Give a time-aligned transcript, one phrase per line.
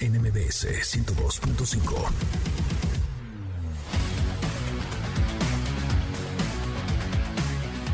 [0.00, 0.64] NMBS
[1.40, 2.79] 102.5.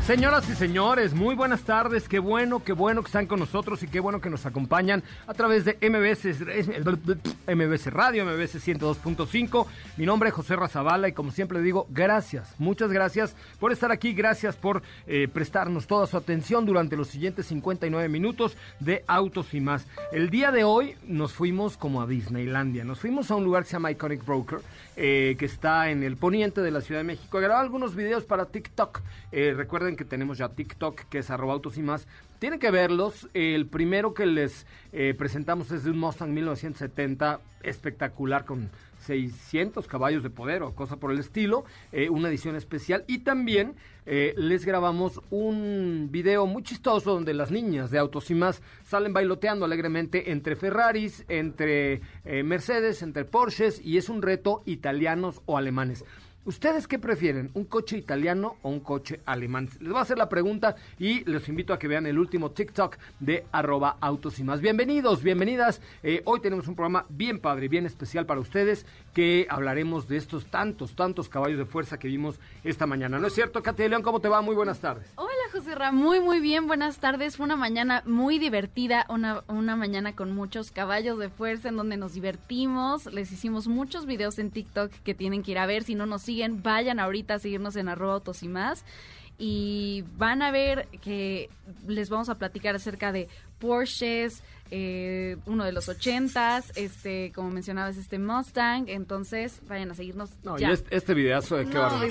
[0.07, 2.07] Señoras y señores, muy buenas tardes.
[2.07, 5.33] Qué bueno, qué bueno que están con nosotros y qué bueno que nos acompañan a
[5.33, 6.23] través de MBS,
[7.45, 9.67] MBS Radio, MBS 102.5.
[9.97, 14.13] Mi nombre es José Razabala y como siempre digo, gracias, muchas gracias por estar aquí,
[14.13, 19.59] gracias por eh, prestarnos toda su atención durante los siguientes 59 minutos de Autos y
[19.59, 19.87] más.
[20.13, 23.71] El día de hoy nos fuimos como a Disneylandia, nos fuimos a un lugar que
[23.71, 24.59] se llama Iconic Broker,
[24.95, 27.39] eh, que está en el poniente de la Ciudad de México.
[27.39, 29.01] Grabé algunos videos para TikTok.
[29.33, 32.07] Eh, recuerden que tenemos ya TikTok, que es arroba autos y más.
[32.39, 33.27] Tienen que verlos.
[33.33, 40.23] El primero que les eh, presentamos es de un Mustang 1970 espectacular con 600 caballos
[40.23, 44.65] de poder o cosa por el estilo, eh, una edición especial y también eh, les
[44.65, 50.31] grabamos un video muy chistoso donde las niñas de Autos y más salen bailoteando alegremente
[50.31, 52.01] entre Ferraris, entre
[52.43, 56.03] Mercedes, entre Porsches y es un reto italianos o alemanes.
[56.47, 57.51] ¿Ustedes qué prefieren?
[57.55, 59.67] ¿Un coche italiano o un coche alemán?
[59.81, 62.95] Les voy a hacer la pregunta y les invito a que vean el último TikTok
[63.19, 64.61] de arroba autos y más.
[64.61, 65.81] Bienvenidos, bienvenidas.
[66.03, 70.45] Eh, hoy tenemos un programa bien padre, bien especial para ustedes que hablaremos de estos
[70.45, 73.19] tantos, tantos caballos de fuerza que vimos esta mañana.
[73.19, 74.01] ¿No es cierto, Katia León?
[74.01, 74.41] ¿Cómo te va?
[74.41, 75.11] Muy buenas tardes.
[75.17, 75.91] Hola, José Ra.
[75.91, 76.65] Muy, muy bien.
[76.65, 77.35] Buenas tardes.
[77.35, 81.97] Fue una mañana muy divertida, una, una mañana con muchos caballos de fuerza en donde
[81.97, 83.05] nos divertimos.
[83.07, 85.83] Les hicimos muchos videos en TikTok que tienen que ir a ver.
[85.83, 88.83] Si no nos siguen, vayan ahorita a seguirnos en arroba autos y más.
[89.39, 91.49] Y van a ver que
[91.87, 93.27] les vamos a platicar acerca de
[93.59, 98.85] Porsches, eh, uno de los ochentas, este, como mencionabas, este Mustang.
[98.87, 100.31] Entonces, vayan a seguirnos.
[100.43, 102.01] No, y este, este videazo de qué no,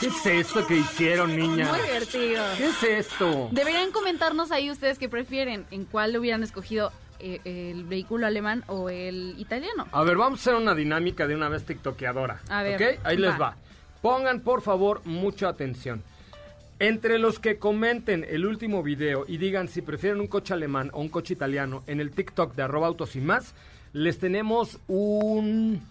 [0.00, 1.70] ¿Qué es esto que hicieron, niña?
[1.70, 2.44] Muy divertido.
[2.56, 3.48] ¿Qué es esto?
[3.50, 8.64] Deberían comentarnos ahí ustedes qué prefieren, en cuál le hubieran escogido eh, el vehículo alemán
[8.66, 9.86] o el italiano.
[9.92, 12.40] A ver, vamos a hacer una dinámica de una vez tiktokeadora.
[12.48, 12.98] A ver.
[13.04, 13.56] Ahí les va.
[14.02, 16.02] Pongan, por favor, mucha atención.
[16.78, 21.00] Entre los que comenten el último video y digan si prefieren un coche alemán o
[21.00, 23.54] un coche italiano en el TikTok de arroba autos y más,
[23.92, 25.82] les tenemos un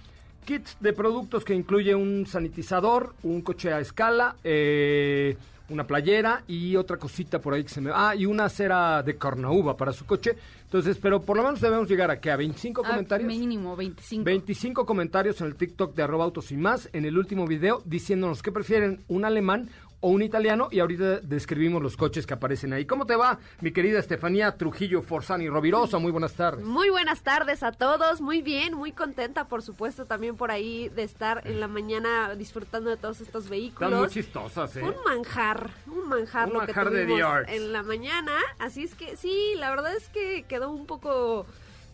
[0.45, 5.35] kit de productos que incluye un sanitizador, un coche a escala, eh,
[5.69, 7.91] una playera y otra cosita por ahí que se me...
[7.94, 10.35] Ah, y una cera de cornauba para su coche.
[10.63, 13.28] Entonces, pero por lo menos debemos llegar a que a 25 comentarios.
[13.28, 14.23] Mínimo, 25.
[14.23, 18.41] 25 comentarios en el TikTok de arroba autos y más en el último video diciéndonos
[18.41, 19.69] que prefieren un alemán
[20.00, 22.85] o un italiano y ahorita describimos los coches que aparecen ahí.
[22.85, 25.97] ¿Cómo te va, mi querida Estefanía Trujillo Forzani Rovirosa?
[25.97, 26.63] Muy buenas tardes.
[26.63, 31.03] Muy buenas tardes a todos, muy bien, muy contenta por supuesto también por ahí de
[31.03, 33.90] estar en la mañana disfrutando de todos estos vehículos.
[33.90, 34.84] Están muy chistosas, ¿eh?
[34.84, 37.07] Un manjar, un manjar, un manjar de
[37.47, 41.46] en la mañana, así es que sí, la verdad es que quedó un poco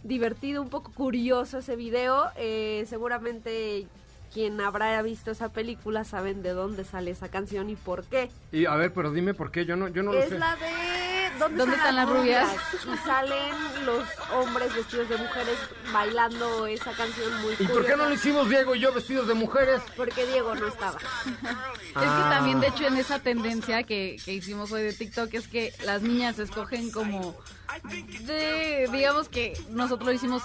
[0.04, 3.88] divertido, un poco curioso ese video, eh, seguramente
[4.34, 8.30] quien habrá visto esa película saben de dónde sale esa canción y por qué.
[8.52, 10.28] Y a ver, pero dime por qué, yo no, yo no lo sé.
[10.28, 11.03] Es la de
[11.40, 12.50] ¿Dónde, están, las rubias?
[12.92, 14.04] Y salen los
[14.34, 15.58] hombres vestidos de mujeres
[15.92, 19.34] bailando esa canción muy ¿Y por qué no lo hicimos Diego y yo vestidos de
[19.34, 19.82] mujeres?
[19.96, 20.98] Porque Diego no estaba.
[20.98, 25.48] Es que también, de hecho, en esa tendencia que, que hicimos hoy de TikTok es
[25.48, 27.36] que las niñas escogen como
[28.26, 30.44] de, digamos que nosotros lo hicimos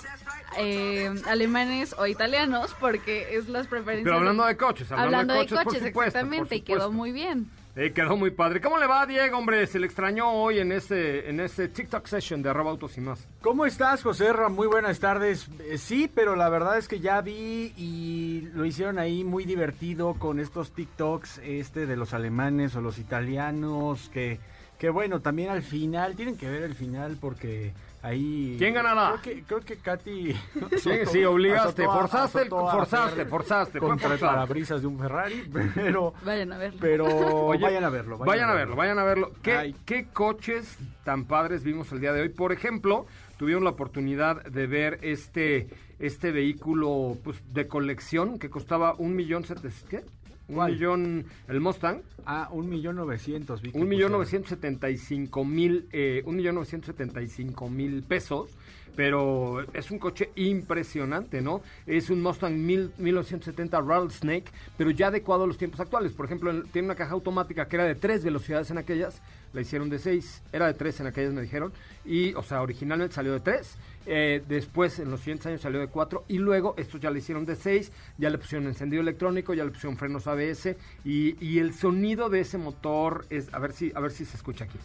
[0.57, 4.05] eh, alemanes o italianos porque es las preferencias.
[4.05, 7.51] Pero hablando de coches, hablando, de coches, exactamente, y quedó muy bien.
[7.81, 8.61] Eh, quedó muy padre.
[8.61, 9.65] ¿Cómo le va, Diego, hombre?
[9.69, 13.29] Se le extrañó hoy en este, en este TikTok session de arroba autos y más.
[13.41, 15.49] ¿Cómo estás, José Muy buenas tardes.
[15.61, 20.15] Eh, sí, pero la verdad es que ya vi y lo hicieron ahí muy divertido
[20.15, 24.41] con estos TikToks, este de los alemanes o los italianos, que
[24.81, 28.57] Que bueno, también al final, tienen que ver el final porque ahí...
[28.59, 29.19] ¿Quién ganará?
[29.23, 30.33] Creo que, creo que Katy...
[30.79, 33.79] Sí, sí, obligaste, azotó forzaste, azotó a forzaste, forzaste.
[33.79, 36.15] Contra el parabrisas de un Ferrari, pero...
[36.25, 36.79] Vayan a verlo.
[36.81, 37.07] Pero
[37.47, 38.19] Oye, vayan a verlo.
[38.19, 39.33] Vayan, a verlo, vayan a verlo.
[39.43, 39.77] ¿Qué, Ay.
[39.85, 42.29] ¿Qué coches tan padres vimos el día de hoy?
[42.29, 43.07] Por ejemplo,
[43.37, 45.69] tuvieron la oportunidad de ver este,
[45.99, 50.13] este vehículo pues, de colección que costaba un millón setecientos.
[50.49, 50.73] Un ¿Cuál?
[50.73, 53.63] millón, el Mustang, Ah, un millón novecientos.
[53.63, 57.29] vi que un millón novecientos setenta y cinco mil, eh, un millón novecientos setenta y
[57.29, 58.51] cinco mil pesos.
[58.97, 61.63] Pero es un coche impresionante, ¿no?
[61.87, 66.13] Es un Mustang mil- 1970 Rattlesnake, pero ya adecuado a los tiempos actuales.
[66.13, 69.23] Por ejemplo, tiene una caja automática que era de tres velocidades en aquellas,
[69.53, 71.73] la hicieron de seis, era de tres en aquellas me dijeron,
[72.05, 73.77] y, o sea, originalmente salió de tres,
[74.09, 77.45] eh, después en los siguientes años salió de cuatro, y luego estos ya le hicieron
[77.45, 82.29] de seis, ya le pusieron encendido electrónico, ya le pusieron frenos ABS, y, el sonido
[82.29, 84.79] de ese motor es, a ver si, a ver si se escucha aquí.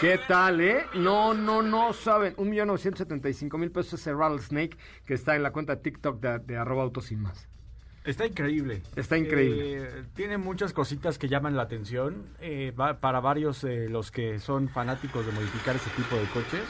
[0.00, 0.84] ¿Qué tal, eh?
[0.94, 2.34] No, no, no saben.
[2.36, 6.82] Un millón mil pesos ese Rattlesnake que está en la cuenta TikTok de, de arroba
[6.82, 7.48] autos y más.
[8.06, 8.82] Está increíble.
[8.94, 9.82] Está increíble.
[9.82, 12.24] Eh, tiene muchas cositas que llaman la atención.
[12.40, 16.62] eh, va- para varios eh, los que son fanáticos de modificar ese tipo de coches,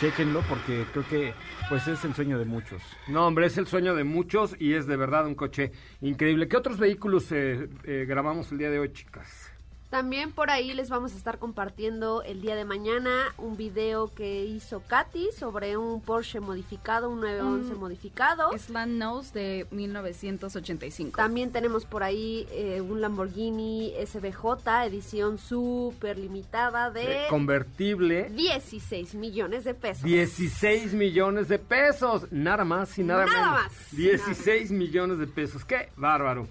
[0.00, 1.34] chequenlo porque creo que
[1.68, 2.82] pues es el sueño de muchos.
[3.08, 6.48] No, hombre, es el sueño de muchos y es de verdad un coche increíble.
[6.48, 9.50] ¿Qué otros vehículos eh, eh, grabamos el día de hoy, chicas?
[9.90, 14.44] También por ahí les vamos a estar compartiendo el día de mañana un video que
[14.44, 17.78] hizo Katy sobre un Porsche modificado, un 911 Mm.
[17.78, 18.56] modificado.
[18.56, 21.16] Slant Nose de 1985.
[21.16, 28.30] También tenemos por ahí eh, un Lamborghini SBJ edición súper limitada de Eh, convertible.
[28.30, 30.04] 16 millones de pesos.
[30.04, 33.64] 16 millones de pesos, nada más y nada, Nada menos.
[33.64, 33.90] más.
[33.96, 36.46] 16 millones de pesos, qué bárbaro.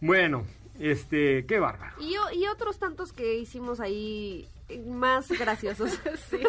[0.00, 0.44] Bueno,
[0.80, 1.94] este, qué bárbaro.
[2.00, 4.48] Y, y otros tantos que hicimos ahí
[4.86, 5.98] más graciosos.
[6.30, 6.40] Sí,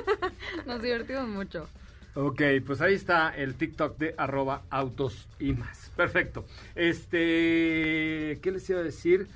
[0.65, 1.67] nos divertimos mucho.
[2.13, 5.91] Ok, pues ahí está el TikTok de arroba autos y más.
[5.95, 6.45] Perfecto.
[6.75, 9.27] Este, ¿qué les iba a decir?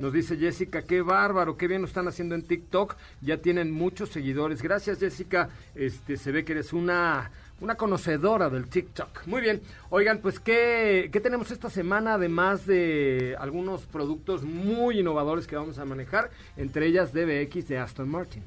[0.00, 2.96] Nos dice Jessica, qué bárbaro, qué bien lo están haciendo en TikTok.
[3.20, 4.62] Ya tienen muchos seguidores.
[4.62, 5.50] Gracias, Jessica.
[5.76, 7.30] Este, se ve que eres una,
[7.64, 9.26] una conocedora del TikTok.
[9.26, 9.62] Muy bien.
[9.90, 12.14] Oigan, pues, ¿qué, ¿qué tenemos esta semana?
[12.14, 18.08] Además de algunos productos muy innovadores que vamos a manejar, entre ellas DBX de Aston
[18.08, 18.42] Martin.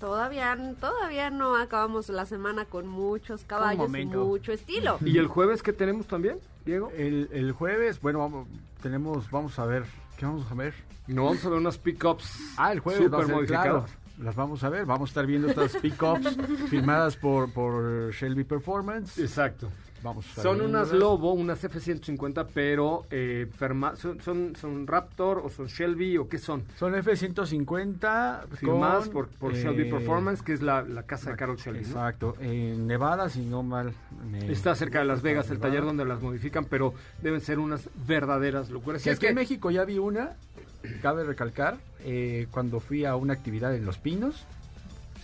[0.00, 4.98] todavía, todavía no acabamos la semana con muchos caballos y mucho estilo.
[5.04, 6.92] ¿Y el jueves qué tenemos también, Diego?
[6.96, 8.46] El, el jueves, bueno, vamos,
[8.82, 9.84] tenemos, vamos a ver,
[10.16, 10.72] ¿qué vamos a ver?
[11.08, 12.30] No, vamos a ver unas pickups.
[12.56, 13.84] Ah, el jueves va a super ser, modificadas.
[13.90, 16.36] claro, las vamos a ver, vamos a estar viendo estas pickups
[16.68, 19.18] firmadas por, por Shelby Performance.
[19.20, 19.68] Exacto.
[20.02, 20.92] Vamos a estar Son unas.
[20.92, 26.38] Lobo, unas F-150, pero eh, ferma- son, son, son Raptor o son Shelby o qué
[26.38, 26.64] son.
[26.78, 31.36] Son F-150 Firmadas con, por, por eh, Shelby Performance, que es la, la casa de
[31.36, 31.80] Carol Shelby.
[31.80, 31.86] ¿no?
[31.86, 33.92] Exacto, en Nevada, si no mal.
[34.30, 37.88] me- Está cerca de Las Vegas, el taller donde las modifican, pero deben ser unas
[38.06, 39.02] verdaderas locuras.
[39.02, 40.36] Si es aquí en que México ya vi una,
[41.02, 44.44] cabe recalcar, eh, cuando fui a una actividad en Los Pinos.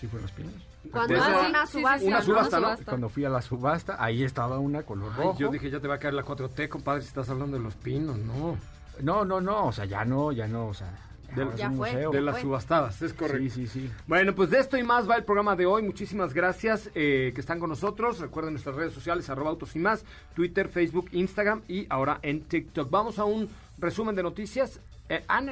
[0.01, 0.53] ¿Sí fue en Los Pinos?
[0.91, 1.99] Cuando esa- una sí, sí, subasta.
[2.01, 2.25] sí, Una ¿no?
[2.25, 2.77] subasta, ¿no?
[2.85, 5.39] Cuando fui a la subasta, ahí estaba una color Ay, rojo.
[5.39, 7.77] yo dije, ya te va a caer la 4T, compadre, si estás hablando de los
[7.77, 8.57] pinos, no.
[9.01, 10.89] No, no, no, o sea, ya no, ya no, o sea,
[11.57, 11.95] Ya fue.
[12.11, 12.43] De las fue.
[12.43, 13.55] subastadas, es correcto.
[13.55, 13.91] Sí, sí, sí.
[14.07, 15.81] Bueno, pues de esto y más va el programa de hoy.
[15.83, 18.19] Muchísimas gracias eh, que están con nosotros.
[18.19, 22.91] Recuerden nuestras redes sociales, arroba autos y más, Twitter, Facebook, Instagram y ahora en TikTok.
[22.91, 23.49] Vamos a un
[23.79, 24.79] resumen de noticias.
[25.09, 25.43] Eh, ah,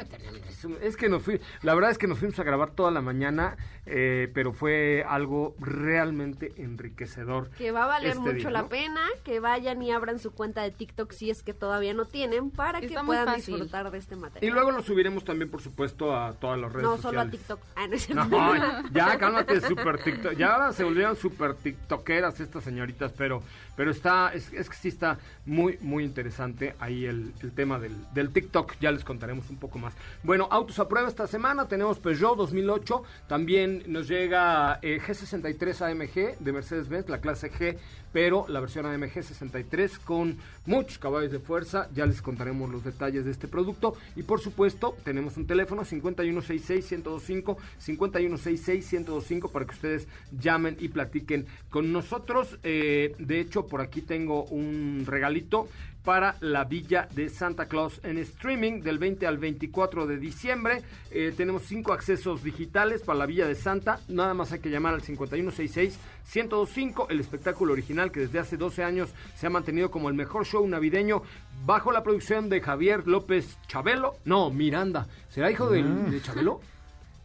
[0.80, 3.57] es que nos fui, la verdad es que nos fuimos a grabar toda la mañana,
[3.92, 7.50] eh, pero fue algo realmente enriquecedor.
[7.50, 8.68] Que va a valer este mucho día, la ¿no?
[8.68, 12.50] pena que vayan y abran su cuenta de TikTok si es que todavía no tienen
[12.50, 14.49] para que Está puedan disfrutar de este material.
[14.49, 17.02] Y luego lo subiremos también, por supuesto, a todas las redes no sociales.
[17.02, 17.61] solo a TikTok.
[17.75, 18.11] Ah, no es.
[18.11, 20.35] No, ya cálmate, super TikTok.
[20.35, 23.42] Ya ahora se volvieron super TikTokeras estas señoritas, pero,
[23.76, 27.97] pero está, es, es que sí está muy, muy interesante ahí el, el tema del,
[28.14, 28.75] del TikTok.
[28.80, 29.94] Ya les contaremos un poco más.
[30.23, 31.66] Bueno, autos a prueba esta semana.
[31.66, 33.02] Tenemos Peugeot 2008.
[33.26, 37.76] También nos llega eh, G63 AMG de Mercedes-Benz, la clase G,
[38.12, 41.88] pero la versión AMG 63 con muchos caballos de fuerza.
[41.94, 43.96] Ya les contaremos los detalles de este producto.
[44.16, 51.92] Y por supuesto, tenemos un teléfono 5166-1025, 5166-1025 para que ustedes llamen y platiquen con
[51.92, 52.58] nosotros.
[52.62, 55.68] Eh, de hecho, por aquí tengo un regalito
[56.04, 60.83] para la Villa de Santa Claus en streaming del 20 al 24 de diciembre.
[61.11, 64.00] Eh, tenemos cinco accesos digitales para la Villa de Santa.
[64.09, 69.11] Nada más hay que llamar al 5166-1025, el espectáculo original que desde hace 12 años
[69.37, 71.23] se ha mantenido como el mejor show navideño
[71.66, 74.14] bajo la producción de Javier López Chabelo.
[74.25, 75.07] No, Miranda.
[75.28, 76.61] ¿Será hijo de, de Chabelo?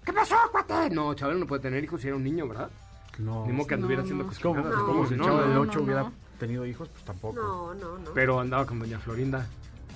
[0.04, 0.90] ¿Qué pasó, cuate?
[0.94, 2.70] No, Chabelo no puede tener hijos si era un niño, ¿verdad?
[3.18, 3.46] No.
[3.48, 4.30] Ni modo que anduviera No, haciendo no.
[4.30, 4.62] cosas ¿Cómo.
[4.62, 5.62] No, cómo si el no, chavo no, del no.
[5.62, 6.12] 8 no, hubiera.
[6.36, 6.88] Tenido hijos?
[6.90, 7.36] Pues tampoco.
[7.36, 8.12] No, no, no.
[8.14, 9.46] Pero andaba con doña Florinda.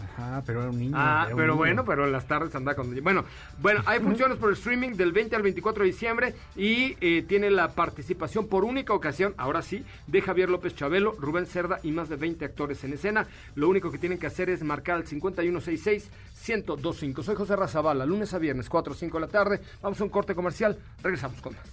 [0.01, 0.96] Ajá, pero era un niño.
[0.98, 1.58] Ah, pero niño.
[1.58, 2.93] bueno, pero en las tardes anda con...
[3.03, 3.25] Bueno,
[3.62, 7.74] bueno, hay funciones por streaming del 20 al 24 de diciembre y eh, tiene la
[7.74, 12.15] participación por única ocasión, ahora sí, de Javier López Chabelo, Rubén Cerda y más de
[12.15, 13.27] 20 actores en escena.
[13.55, 17.24] Lo único que tienen que hacer es marcar al 5166-1025.
[17.24, 19.60] Soy José Razabala, lunes a viernes, 4 o 5 de la tarde.
[19.81, 21.63] Vamos a un corte comercial, regresamos con más.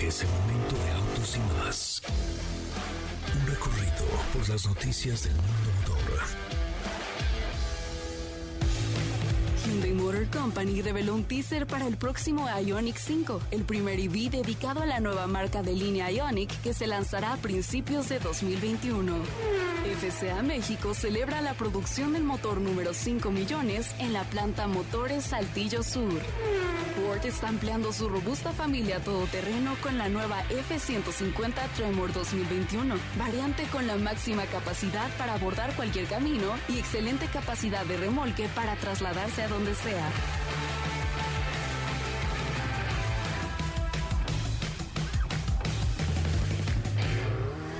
[0.00, 0.90] Es el momento de
[1.64, 2.02] más.
[3.34, 6.20] Un recorrido por las noticias del mundo motor.
[9.64, 14.82] Hyundai Motor Company reveló un teaser para el próximo Ioniq 5, el primer EV dedicado
[14.82, 19.14] a la nueva marca de línea Ioniq que se lanzará a principios de 2021.
[20.00, 25.82] FCA México celebra la producción del motor número 5 millones en la planta Motores Saltillo
[25.82, 26.20] Sur.
[27.14, 33.86] Ford está ampliando su robusta familia todoterreno con la nueva F-150 Tremor 2021, variante con
[33.86, 39.48] la máxima capacidad para abordar cualquier camino y excelente capacidad de remolque para trasladarse a
[39.48, 40.10] donde sea.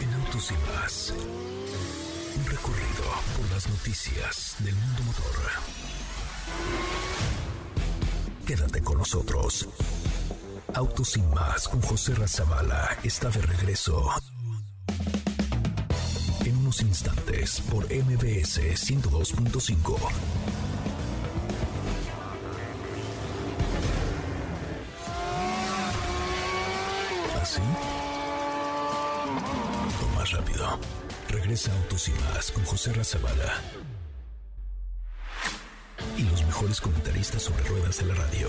[0.01, 1.15] En autos y más.
[2.37, 3.05] Un recorrido
[3.37, 5.35] por las noticias del mundo motor.
[8.47, 9.67] Quédate con nosotros.
[10.75, 14.11] Autos y más con José Razabala está de regreso.
[16.45, 19.99] En unos instantes por MBS 102.5.
[27.41, 27.63] ¿Así?
[30.03, 30.79] O más rápido.
[31.31, 33.84] Regresa Autos y más con José Razabala.
[36.65, 38.49] Mejores comentaristas sobre ruedas de la radio.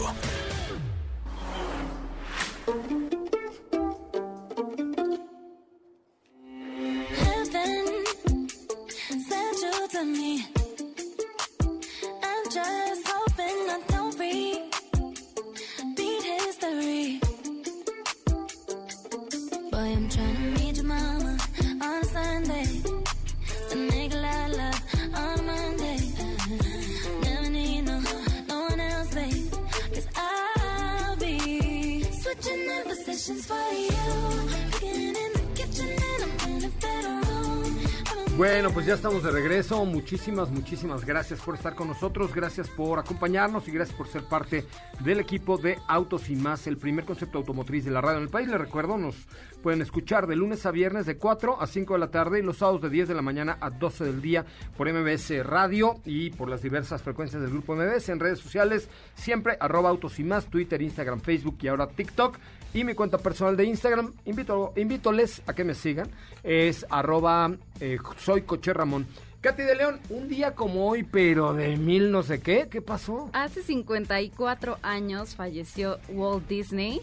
[38.37, 39.85] Bueno, pues ya estamos de regreso.
[39.85, 42.35] Muchísimas, muchísimas gracias por estar con nosotros.
[42.35, 44.65] Gracias por acompañarnos y gracias por ser parte
[44.99, 48.29] del equipo de Autos y Más, el primer concepto automotriz de la radio en el
[48.29, 48.49] país.
[48.49, 49.15] Les recuerdo, nos
[49.63, 52.57] pueden escuchar de lunes a viernes de 4 a 5 de la tarde y los
[52.57, 56.49] sábados de 10 de la mañana a 12 del día por MBS Radio y por
[56.49, 58.89] las diversas frecuencias del grupo MBS en redes sociales.
[59.13, 62.37] Siempre arroba Autos y Más, Twitter, Instagram, Facebook y ahora TikTok.
[62.75, 66.09] Y mi cuenta personal de Instagram, invito, invítoles a que me sigan,
[66.43, 69.07] es arroba eh, soy Coche Ramón.
[69.39, 73.29] Katy de León, un día como hoy, pero de mil no sé qué, ¿qué pasó?
[73.31, 77.01] Hace 54 años falleció Walt Disney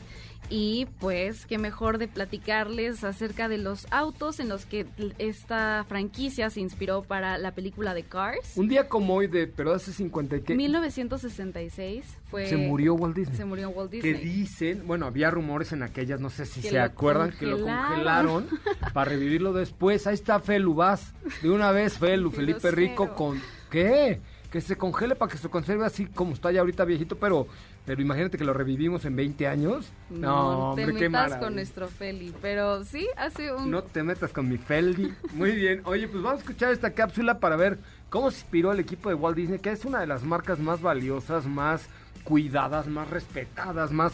[0.51, 4.87] y pues qué mejor de platicarles acerca de los autos en los que
[5.19, 8.57] esta franquicia se inspiró para la película de Cars.
[8.57, 12.47] Un día como hoy, de pero hace 50 y qué, 1966 fue...
[12.47, 13.37] se murió Walt Disney.
[13.37, 14.25] Se murió Walt Que Disney.
[14.25, 18.47] dicen, bueno, había rumores en aquellas, no sé si Que se acuerdan, que lo congelaron.
[18.93, 20.07] para revivirlo después.
[20.07, 21.15] Ahí está Felu, vas.
[21.43, 23.41] De una vez, Felu, Felipe Rico con...
[23.71, 24.21] ¿Qué?
[24.53, 27.47] Que se congele para que se conserve así como está ya ahorita viejito, pero,
[27.87, 29.91] pero imagínate que lo revivimos en 20 años.
[30.11, 33.71] No, te hombre, qué metas con nuestro Feli, pero sí, hace un...
[33.71, 35.13] No te metas con mi Feldi.
[35.33, 35.81] Muy bien.
[35.87, 37.79] Oye, pues vamos a escuchar esta cápsula para ver
[38.11, 40.83] cómo se inspiró el equipo de Walt Disney, que es una de las marcas más
[40.83, 41.89] valiosas, más
[42.23, 44.13] cuidadas, más respetadas, más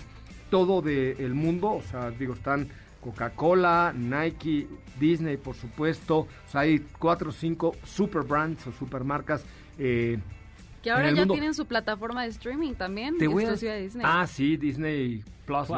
[0.51, 1.73] todo del mundo.
[1.73, 2.69] O sea, digo, están
[3.01, 4.69] Coca-Cola, Nike,
[4.99, 6.19] Disney, por supuesto.
[6.19, 9.45] O sea, hay cuatro o cinco super brands o super marcas.
[9.79, 10.19] Eh,
[10.83, 11.35] que ahora ya mundo.
[11.35, 14.05] tienen su plataforma de streaming también, te voy a Disney.
[14.05, 15.69] Ah, sí, Disney Plus.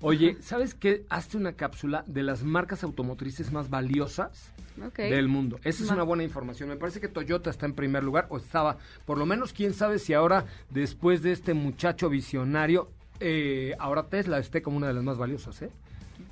[0.00, 1.04] Oye, ¿sabes qué?
[1.08, 4.52] Hazte una cápsula de las marcas automotrices más valiosas
[4.96, 5.58] del mundo.
[5.64, 6.68] Esa es una buena información.
[6.68, 9.98] Me parece que Toyota está en primer lugar, o estaba, por lo menos, quién sabe
[9.98, 15.02] si ahora, después de este muchacho visionario, eh, ahora Tesla esté como una de las
[15.02, 15.70] más valiosas, ¿eh?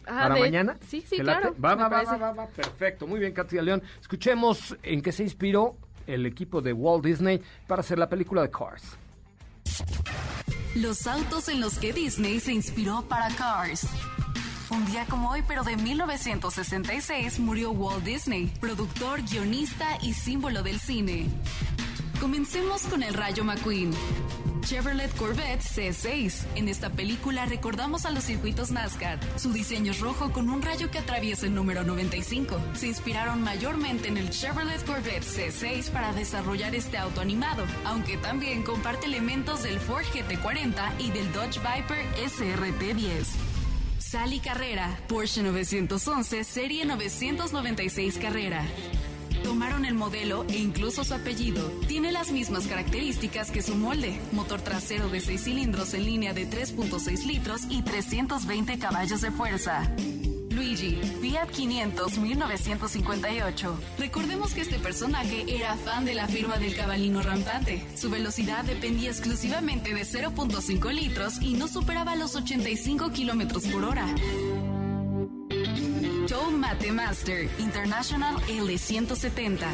[0.06, 0.76] Ah, ¿Para de- mañana?
[0.86, 1.56] Sí, sí, claro.
[1.62, 3.08] Va, va, va, va, va, perfecto.
[3.08, 3.82] Muy bien, Katia León.
[4.00, 8.50] Escuchemos en qué se inspiró el equipo de Walt Disney para hacer la película de
[8.50, 8.82] Cars.
[10.74, 13.86] Los autos en los que Disney se inspiró para Cars.
[14.70, 20.80] Un día como hoy, pero de 1966, murió Walt Disney, productor, guionista y símbolo del
[20.80, 21.28] cine.
[22.20, 23.92] Comencemos con el Rayo McQueen.
[24.62, 26.44] Chevrolet Corvette C6.
[26.56, 29.20] En esta película recordamos a los circuitos NASCAR.
[29.38, 32.58] Su diseño es rojo con un rayo que atraviesa el número 95.
[32.74, 38.62] Se inspiraron mayormente en el Chevrolet Corvette C6 para desarrollar este auto animado, aunque también
[38.62, 43.26] comparte elementos del Ford GT40 y del Dodge Viper SRT10.
[43.98, 48.64] Sally Carrera, Porsche 911, serie 996 Carrera.
[49.42, 51.62] Tomaron el modelo e incluso su apellido.
[51.88, 54.20] Tiene las mismas características que su molde.
[54.32, 59.90] Motor trasero de 6 cilindros en línea de 3.6 litros y 320 caballos de fuerza.
[60.56, 63.78] Luigi, Fiat 500 1958.
[63.98, 67.86] Recordemos que este personaje era fan de la firma del cabalino rampante.
[67.94, 74.06] Su velocidad dependía exclusivamente de 0.5 litros y no superaba los 85 kilómetros por hora.
[76.26, 79.64] Tow Mate Master International L170.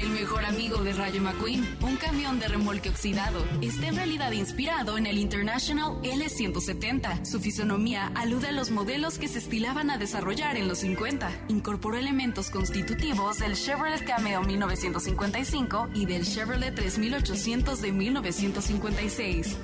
[0.00, 4.96] El mejor amigo de Rayo McQueen, un camión de remolque oxidado, está en realidad inspirado
[4.98, 7.24] en el International L170.
[7.24, 11.28] Su fisonomía alude a los modelos que se estilaban a desarrollar en los 50.
[11.48, 19.56] Incorporó elementos constitutivos del Chevrolet Cameo 1955 y del Chevrolet 3800 de 1956.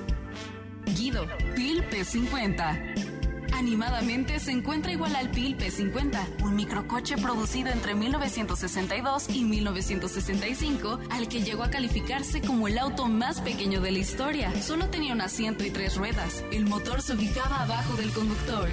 [0.93, 1.25] Guido,
[1.55, 3.20] Pil P50.
[3.61, 11.27] Animadamente se encuentra igual al Pil P50, un microcoche producido entre 1962 y 1965, al
[11.27, 14.51] que llegó a calificarse como el auto más pequeño de la historia.
[14.63, 16.43] Solo tenía un asiento y tres ruedas.
[16.51, 18.67] El motor se ubicaba abajo del conductor.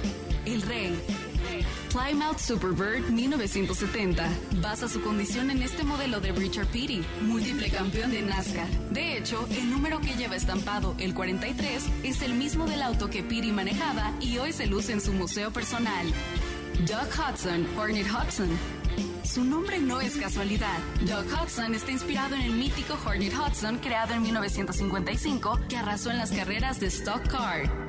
[0.45, 0.99] El Rey.
[1.89, 4.29] Plymouth Superbird 1970
[4.61, 8.67] basa su condición en este modelo de Richard Petty, múltiple campeón de NASCAR.
[8.91, 13.23] De hecho, el número que lleva estampado, el 43, es el mismo del auto que
[13.23, 16.05] Petty manejaba y hoy se luce en su museo personal.
[16.87, 18.49] Doug Hudson, Hornet Hudson.
[19.23, 20.77] Su nombre no es casualidad.
[21.07, 26.19] Doug Hudson está inspirado en el mítico Hornet Hudson creado en 1955 que arrasó en
[26.19, 27.88] las carreras de Stock Car.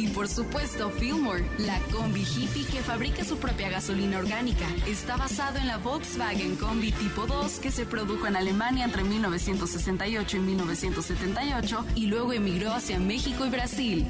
[0.00, 4.64] Y por supuesto, Fillmore, la combi hippie que fabrica su propia gasolina orgánica.
[4.86, 10.38] Está basado en la Volkswagen Combi Tipo 2 que se produjo en Alemania entre 1968
[10.38, 14.06] y 1978 y luego emigró hacia México y Brasil.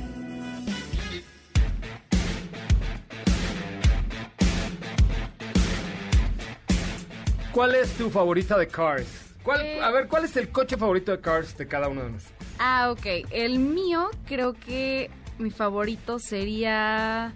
[7.53, 9.09] ¿Cuál es tu favorita de Cars?
[9.43, 9.81] ¿Cuál, Eh.
[9.83, 12.41] A ver, ¿cuál es el coche favorito de Cars de cada uno de nosotros?
[12.61, 13.27] Ah, ok.
[13.31, 17.33] El mío, creo que mi favorito sería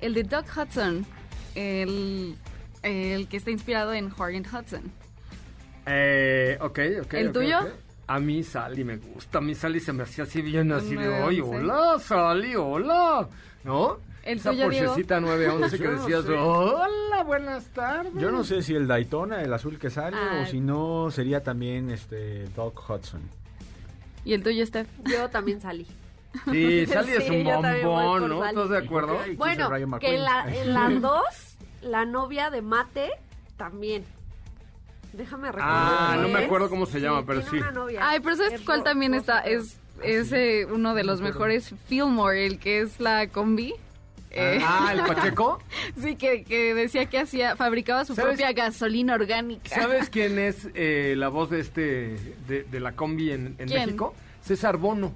[0.00, 1.06] el de Doug Hudson.
[1.54, 2.36] El,
[2.82, 4.82] el que está inspirado en Hornet Hudson.
[5.86, 7.14] Eh, ok, ok.
[7.14, 7.58] ¿El ok, tuyo?
[7.60, 7.66] ok.
[8.06, 9.38] A mí Sally me gusta.
[9.38, 11.42] A mí Sally se me hacía así bien, así de, once.
[11.42, 13.28] hola, Sally, hola.
[13.64, 13.98] ¿No?
[14.22, 14.86] ¿El Esa tuyo, Diego?
[14.86, 16.32] Porschecita 911 que no decías, sé.
[16.32, 18.12] hola, buenas tardes.
[18.14, 20.42] Yo no sé si el Daytona, el azul que sale, Ah.
[20.42, 23.22] o si no sería también este Doc Hudson.
[24.24, 24.88] ¿Y el tuyo, Steph?
[25.04, 25.86] Yo también salí.
[26.50, 28.38] Sí, Sally es Sí, un bombón, ¿no?
[28.40, 28.48] Sally.
[28.50, 29.18] ¿Estás de acuerdo?
[29.36, 31.22] Bueno, que en la, en la 2,
[31.82, 33.10] la novia de Mate
[33.56, 34.04] también.
[35.12, 35.68] Déjame recordar.
[35.70, 37.58] Ah, no me acuerdo cómo se llama, pero sí.
[38.00, 39.40] Ay, pero ¿sabes Es cuál también está?
[39.40, 43.74] Es, es eh, uno de los mejores, Fillmore, el que es la combi.
[44.30, 45.60] Eh, Ah, el Pacheco.
[46.00, 48.32] Sí, que, que decía que hacía, fabricaba su ¿Sabes?
[48.36, 49.74] propia gasolina orgánica.
[49.74, 53.68] ¿Sabes quién es eh, la voz de este de, de la combi en, en.
[53.70, 54.14] México?
[54.44, 55.12] César Bono.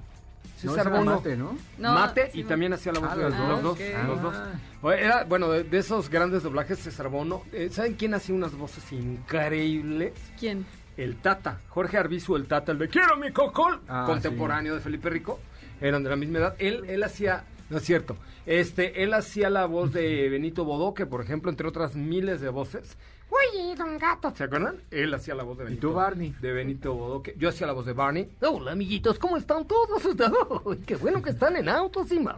[0.67, 1.17] No, era Bono.
[1.17, 1.57] mate, ¿no?
[1.79, 2.49] No, Mate sí, y no.
[2.49, 3.79] también hacía la voz Ah, de los los, dos.
[4.07, 4.35] los dos.
[4.37, 4.53] Ah.
[4.81, 7.43] Bueno, Era, bueno, de, de esos grandes doblajes, César Bono.
[7.53, 10.13] eh, ¿Saben quién hacía unas voces increíbles?
[10.39, 10.65] ¿Quién?
[10.97, 11.61] El Tata.
[11.69, 15.41] Jorge Arbizu, el Tata, el de Quiero mi cocol, Ah, contemporáneo de Felipe Rico.
[15.81, 16.55] Eran de la misma edad.
[16.59, 21.21] Él, él hacía, no es cierto, este, él hacía la voz de Benito Bodoque, por
[21.23, 22.97] ejemplo, entre otras miles de voces.
[23.33, 24.83] Oye, don gato, ¿se acuerdan?
[24.91, 25.89] Él hacía la voz de ¿Y Benito.
[25.89, 26.35] tú, Barney?
[26.41, 27.35] De Benito Bodoque.
[27.39, 28.31] Yo hacía la voz de Barney.
[28.43, 30.03] Hola, amiguitos, ¿cómo están todos?
[30.65, 32.37] Uy, qué bueno que están en autos y más.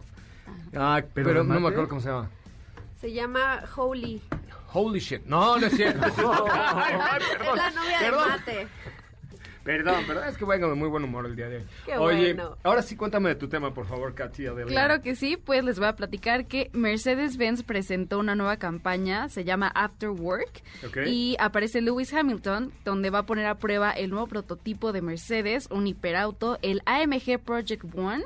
[0.74, 2.30] Ah, pero, ¿Pero no me acuerdo cómo se llama.
[3.00, 4.22] Se llama Holy.
[4.72, 5.24] Holy shit.
[5.26, 6.04] No, no es cierto.
[6.50, 8.24] Ay, ay, Es perdón, la novia perdón.
[8.24, 8.68] de Mate.
[9.64, 11.64] Perdón, pero es que vengo de muy buen humor el día de hoy.
[11.87, 12.57] Qué Oye, bueno.
[12.62, 14.53] ahora sí cuéntame de tu tema, por favor, Katia.
[14.66, 19.44] Claro que sí, pues les voy a platicar que Mercedes-Benz presentó una nueva campaña, se
[19.44, 20.62] llama After Work,
[21.07, 25.68] y aparece Lewis Hamilton, donde va a poner a prueba el nuevo prototipo de Mercedes,
[25.70, 28.24] un hiperauto, el AMG Project One,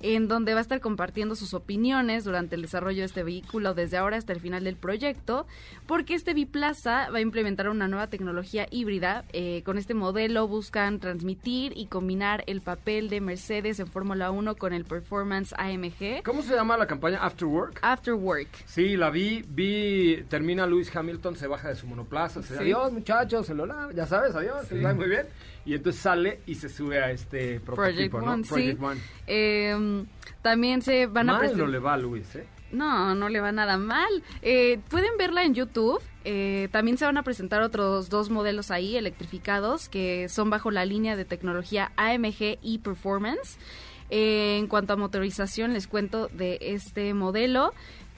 [0.00, 3.96] en donde va a estar compartiendo sus opiniones durante el desarrollo de este vehículo desde
[3.96, 5.46] ahora hasta el final del proyecto,
[5.86, 9.24] porque este biplaza va a implementar una nueva tecnología híbrida.
[9.32, 14.56] Eh, con este modelo buscan transmitir y combinar el papel de Mercedes en Fórmula 1
[14.56, 16.22] con el Performance AMG.
[16.24, 17.78] ¿Cómo se llama la campaña After Work?
[17.82, 18.48] After Work.
[18.66, 22.60] Sí, la vi, vi, termina Lewis Hamilton, se baja de su monoplaza, se Sí.
[22.62, 25.26] adiós muchachos, se lo lava, ya sabes, adiós, se lo da muy bien.
[25.70, 28.32] Y entonces sale y se sube a este Project prototipo, ¿no?
[28.32, 28.84] One, Project sí.
[28.84, 29.00] One.
[29.28, 30.04] Eh,
[30.42, 31.68] también se van a Mal no presentar...
[31.68, 32.44] le va a Luis, ¿eh?
[32.72, 34.24] No, no le va nada mal.
[34.42, 36.02] Eh, pueden verla en YouTube.
[36.24, 40.84] Eh, también se van a presentar otros dos modelos ahí electrificados que son bajo la
[40.84, 43.56] línea de tecnología AMG e-Performance.
[44.10, 47.72] Eh, en cuanto a motorización, les cuento de este modelo.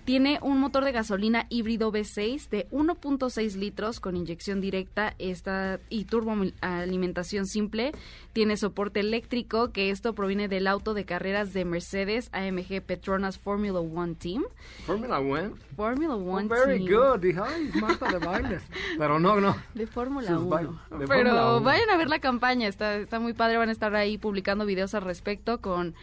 [0.04, 6.06] Tiene un motor de gasolina híbrido V6 de 1.6 litros con inyección directa esta, y
[6.06, 7.92] turboalimentación simple.
[8.32, 13.78] Tiene soporte eléctrico, que esto proviene del auto de carreras de Mercedes AMG Petronas Formula
[13.78, 14.42] One Team.
[14.86, 15.52] Formula One.
[15.76, 16.90] Formula Oh, One very Team.
[16.98, 17.20] good.
[17.22, 18.62] Dije, ay, Marta de bailes.
[18.98, 19.56] Pero no, no.
[19.74, 20.48] De Fórmula Sus 1.
[20.48, 21.60] bail- de Pero Fórmula 1.
[21.64, 24.94] vayan a ver la campaña, está, está muy padre, van a estar ahí publicando videos
[24.94, 25.94] al respecto con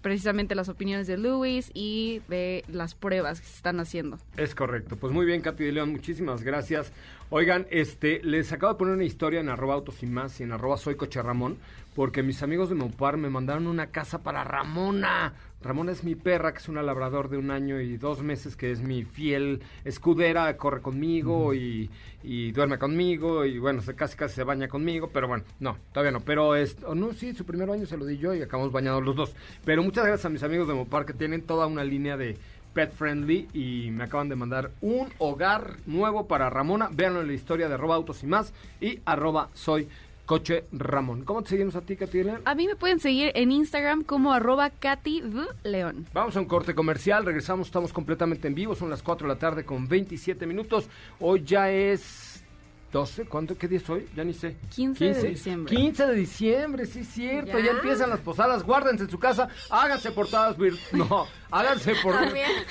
[0.00, 4.18] precisamente las opiniones de Lewis y de las pruebas que se están haciendo.
[4.36, 4.96] Es correcto.
[4.96, 6.92] Pues muy bien, Katy de León, muchísimas gracias.
[7.30, 10.52] Oigan, este, les acabo de poner una historia en arroba autos y más y en
[10.52, 11.58] arroba soy coche Ramón,
[11.94, 15.34] porque mis amigos de Mopar me mandaron una casa para Ramona.
[15.60, 18.70] Ramona es mi perra, que es una labrador de un año y dos meses, que
[18.70, 21.90] es mi fiel escudera, corre conmigo y,
[22.22, 26.12] y duerme conmigo y bueno, se casi casi se baña conmigo, pero bueno, no, todavía
[26.12, 26.20] no.
[26.20, 29.04] Pero es, oh, no, sí, su primer baño se lo di yo y acabamos bañados
[29.04, 29.34] los dos.
[29.64, 32.36] Pero muchas gracias a mis amigos de Mopar que tienen toda una línea de
[32.72, 36.88] pet friendly y me acaban de mandar un hogar nuevo para Ramona.
[36.92, 39.88] Véanlo en la historia de arroba autos y más y arroba soy
[40.28, 41.24] coche Ramón.
[41.24, 42.42] ¿Cómo te seguimos a ti, Katy León?
[42.44, 45.24] A mí me pueden seguir en Instagram como arroba Katy.
[45.64, 46.06] León.
[46.12, 49.40] Vamos a un corte comercial, regresamos, estamos completamente en vivo, son las 4 de la
[49.40, 50.88] tarde con 27 minutos.
[51.18, 52.44] Hoy ya es
[52.92, 53.58] 12, ¿cuánto?
[53.58, 54.06] ¿Qué día es hoy?
[54.16, 54.56] Ya ni sé.
[54.74, 55.76] 15 de diciembre.
[55.76, 57.70] 15 de diciembre, sí es cierto, ya, Ya.
[57.72, 62.14] empiezan las posadas, guárdense en su casa, háganse portadas vir- no, háganse por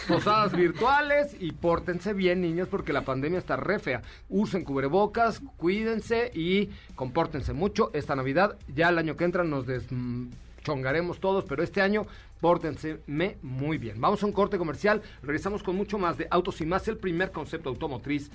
[0.08, 4.01] posadas virtuales y pórtense bien, niños, porque la pandemia está re fea.
[4.27, 8.58] Usen cubrebocas, cuídense y compórtense mucho esta Navidad.
[8.73, 10.30] Ya el año que entra nos des mm,
[10.63, 12.08] chongaremos todos, pero este año
[12.41, 13.01] pórtense
[13.43, 14.01] muy bien.
[14.01, 17.32] Vamos a un corte comercial, regresamos con mucho más de Autos y Más, el primer
[17.32, 18.30] concepto automotriz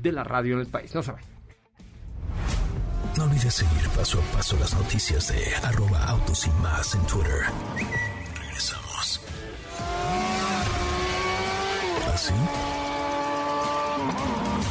[0.00, 0.94] de la radio en el país.
[0.94, 1.30] No se vayan.
[3.16, 7.44] No olvides seguir paso a paso las noticias de arroba autos y más en Twitter.
[8.38, 9.20] Regresamos.
[12.12, 12.34] ¿Así?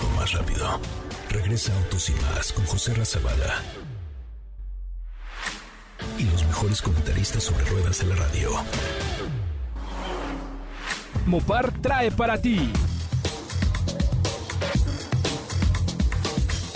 [0.04, 0.80] O más rápido.
[1.30, 3.62] Regresa Autos y más con José Razabala.
[6.18, 8.52] Y los mejores comentaristas sobre ruedas de la radio.
[11.26, 12.72] Mopar trae para ti.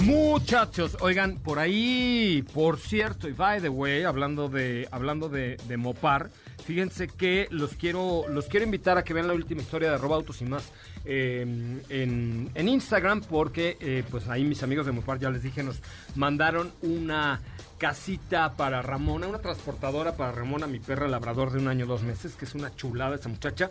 [0.01, 6.29] Muchachos, oigan, por ahí, por cierto, y by the way, hablando de, hablando de, Mopar,
[6.65, 10.41] fíjense que los quiero, los quiero invitar a que vean la última historia de Robautos
[10.41, 10.71] y más
[11.03, 11.41] eh,
[11.89, 15.81] en, en Instagram, porque eh, pues ahí mis amigos de Mopar, ya les dije, nos
[16.15, 17.41] mandaron una
[17.77, 22.35] casita para Ramona, una transportadora para Ramona, mi perra labrador de un año, dos meses,
[22.35, 23.69] que es una chulada esa muchacha.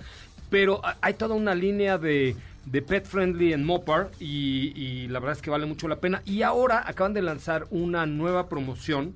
[0.51, 5.37] Pero hay toda una línea de, de pet friendly en Mopar y, y la verdad
[5.37, 6.23] es que vale mucho la pena.
[6.25, 9.15] Y ahora acaban de lanzar una nueva promoción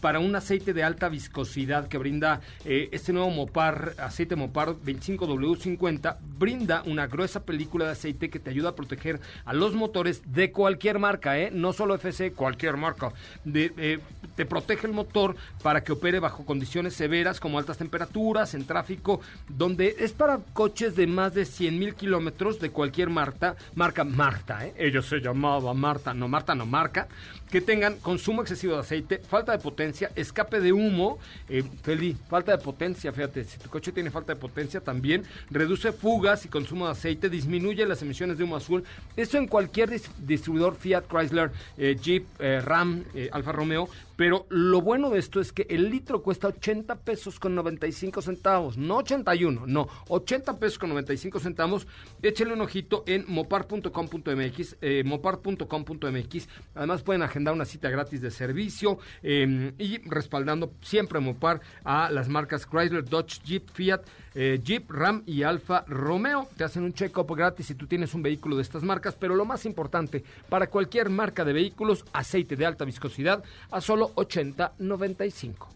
[0.00, 6.16] para un aceite de alta viscosidad que brinda eh, este nuevo Mopar, aceite Mopar 25W50,
[6.38, 10.52] brinda una gruesa película de aceite que te ayuda a proteger a los motores de
[10.52, 11.50] cualquier marca, ¿eh?
[11.52, 13.12] no solo FC, cualquier marca.
[13.52, 13.98] Eh,
[14.36, 19.20] te protege el motor para que opere bajo condiciones severas como altas temperaturas, en tráfico,
[19.48, 24.66] donde es para coches de más de 100 mil kilómetros de cualquier marca, marca Marta,
[24.76, 27.08] ellos se llamaba Marta, no Marta, no marca,
[27.50, 32.56] que tengan consumo excesivo de aceite, falta de potencia, escape de humo, eh, Feli, falta
[32.56, 36.86] de potencia, fíjate, si tu coche tiene falta de potencia también, reduce fugas y consumo
[36.86, 38.84] de aceite, disminuye las emisiones de humo azul,
[39.16, 43.88] eso en cualquier dis- distribuidor Fiat, Chrysler, eh, Jeep, eh, Ram, eh, Alfa Romeo,
[44.20, 48.76] Pero lo bueno de esto es que el litro cuesta 80 pesos con 95 centavos,
[48.76, 51.86] no 81, no, 80 pesos con 95 centavos.
[52.20, 56.48] Échenle un ojito en mopar.com.mx, eh, mopar.com.mx.
[56.74, 62.28] Además pueden agendar una cita gratis de servicio eh, y respaldando siempre Mopar a las
[62.28, 64.02] marcas Chrysler, Dodge, Jeep, Fiat,
[64.34, 66.48] eh, Jeep, Ram y Alfa Romeo.
[66.56, 69.44] Te hacen un check-up gratis si tú tienes un vehículo de estas marcas, pero lo
[69.44, 75.68] más importante, para cualquier marca de vehículos, aceite de alta viscosidad a solo 80.95.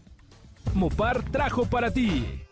[0.73, 2.44] Mopar trajo para ti.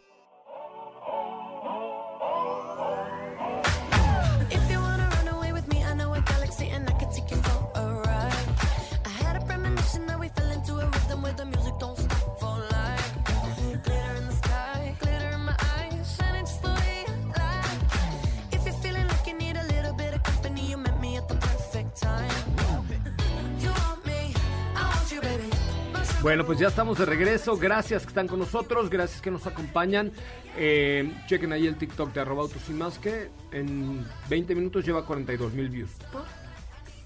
[26.24, 27.58] Bueno, pues ya estamos de regreso.
[27.58, 30.12] Gracias que están con nosotros, gracias que nos acompañan.
[30.58, 35.06] Eh, chequen ahí el TikTok de arroba autos y más que en 20 minutos lleva
[35.06, 35.92] 42 mil views.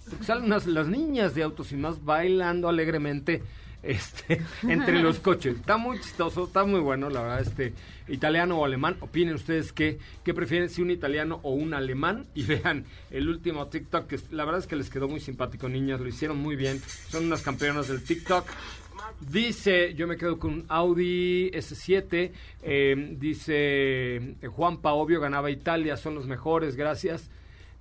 [0.07, 3.41] Porque salen unas- las niñas de autos y más bailando alegremente
[3.81, 5.55] este, entre los coches.
[5.57, 7.73] Está muy chistoso, está muy bueno, la verdad, este
[8.07, 8.97] italiano o alemán.
[8.99, 12.27] Opinen ustedes qué, qué prefieren, si un italiano o un alemán.
[12.35, 15.99] Y vean el último TikTok, que la verdad es que les quedó muy simpático, niñas,
[16.01, 16.79] lo hicieron muy bien.
[17.09, 18.45] Son unas campeonas del TikTok.
[19.19, 22.31] Dice, yo me quedo con Audi S7.
[22.63, 27.29] eh, dice eh, Juan Paobio ganaba Italia, son los mejores, gracias.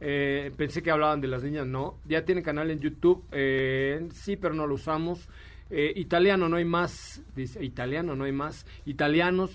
[0.01, 1.99] Eh, pensé que hablaban de las niñas, no.
[2.07, 5.29] Ya tiene canal en YouTube, eh, sí, pero no lo usamos.
[5.71, 8.67] Eh, italiano no hay más, dice, italiano no hay más.
[8.85, 9.51] Italianos,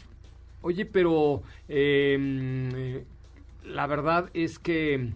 [0.61, 3.03] oye, pero eh,
[3.63, 5.11] la verdad es que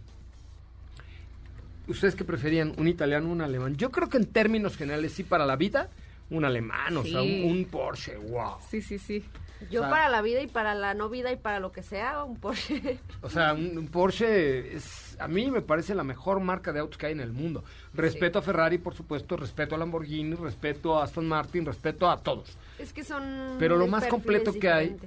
[1.87, 2.73] ¿Ustedes qué preferían?
[2.77, 3.75] ¿Un italiano o un alemán?
[3.75, 5.89] Yo creo que en términos generales, sí, para la vida,
[6.29, 8.55] un alemán, o sea, un, Porsche, wow.
[8.69, 9.23] Sí, sí, sí.
[9.71, 11.81] Yo O sea- para la vida y para la no vida y para lo que
[11.81, 12.99] sea, un Porsche.
[13.21, 16.97] O sea, un, un Porsche es, a mí me parece la mejor marca de autos
[16.97, 17.63] que hay en el mundo.
[17.93, 22.57] Respeto a Ferrari, por supuesto, respeto a Lamborghini, respeto a Aston Martin, respeto a todos.
[22.77, 23.55] Es que son...
[23.57, 24.97] Pero lo más completo que hay-.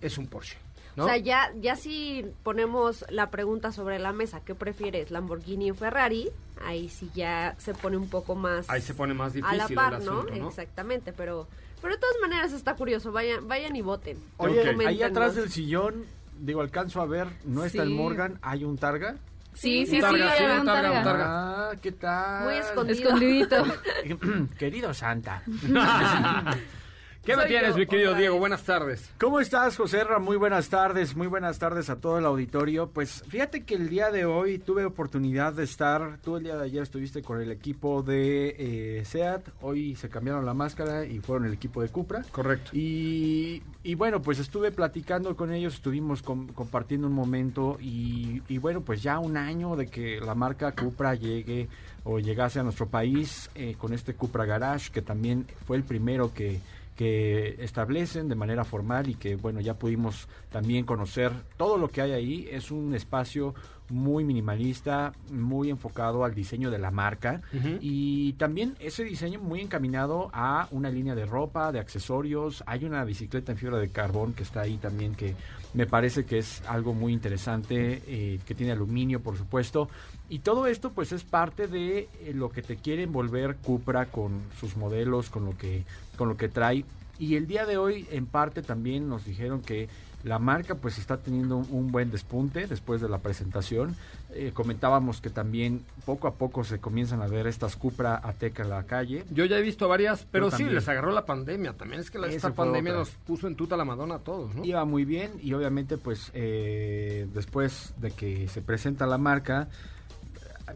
[0.00, 0.56] Es un Porsche,
[0.96, 1.04] ¿no?
[1.04, 5.74] O sea, ya, ya si ponemos la pregunta sobre la mesa, ¿qué prefieres, Lamborghini o
[5.74, 6.30] Ferrari?
[6.64, 9.68] Ahí sí ya se pone un poco más Ahí se pone más a difícil la
[9.68, 10.12] par, el ¿no?
[10.12, 10.48] asunto, ¿no?
[10.48, 11.48] Exactamente, pero,
[11.82, 14.18] pero de todas maneras está curioso, vayan, vayan y voten.
[14.36, 14.80] Oye, Ok.
[14.86, 16.04] ahí atrás del sillón,
[16.38, 17.90] digo, alcanzo a ver, no está el.
[17.90, 19.16] Morgan, hay un Targa.
[19.54, 21.02] Sí, sí, sí, targa, sí, un un targa, un targa.
[21.04, 21.24] targa.
[21.70, 22.44] Ah, ¿qué tal?
[22.44, 23.04] Muy escondido.
[23.08, 23.64] Escondidito.
[24.58, 25.42] Querido Santa.
[27.24, 28.34] ¿Qué me tienes, yo, mi querido Diego?
[28.34, 28.40] vez.
[28.40, 29.10] Buenas tardes.
[29.18, 30.18] ¿Cómo estás, José Ra?
[30.18, 32.90] Muy buenas tardes, muy buenas tardes a todo el auditorio.
[32.90, 36.64] Pues fíjate que el día de hoy tuve oportunidad de estar, tú el día de
[36.64, 41.46] ayer estuviste con el equipo de eh, SEAT, hoy se cambiaron la máscara y fueron
[41.46, 42.22] el equipo de Cupra.
[42.30, 42.72] Correcto.
[42.74, 48.58] Y, y bueno, pues estuve platicando con ellos, estuvimos com- compartiendo un momento y, y
[48.58, 51.68] bueno, pues ya un año de que la marca Cupra llegue
[52.04, 56.34] o llegase a nuestro país eh, con este Cupra Garage, que también fue el primero
[56.34, 56.60] que,
[56.96, 62.00] que establecen de manera formal y que bueno, ya pudimos también conocer todo lo que
[62.02, 62.48] hay ahí.
[62.50, 63.54] Es un espacio
[63.90, 67.42] muy minimalista, muy enfocado al diseño de la marca
[67.80, 72.64] y también ese diseño muy encaminado a una línea de ropa, de accesorios.
[72.66, 75.34] Hay una bicicleta en fibra de carbón que está ahí también que
[75.74, 79.88] me parece que es algo muy interesante, eh, que tiene aluminio por supuesto.
[80.28, 84.40] Y todo esto pues es parte de eh, lo que te quiere envolver Cupra con
[84.58, 85.84] sus modelos, con lo que,
[86.16, 86.84] con lo que trae.
[87.18, 89.88] Y el día de hoy en parte también nos dijeron que
[90.24, 93.94] la marca pues está teniendo un, buen despunte después de la presentación.
[94.32, 98.70] Eh, comentábamos que también poco a poco se comienzan a ver estas Cupra Ateca en
[98.70, 99.24] la calle.
[99.30, 101.74] Yo ya he visto varias, pero sí, les agarró la pandemia.
[101.74, 104.64] También es que la, esta pandemia nos puso en tuta la Madonna a todos, ¿no?
[104.64, 109.68] Iba muy bien y obviamente pues eh, después de que se presenta la marca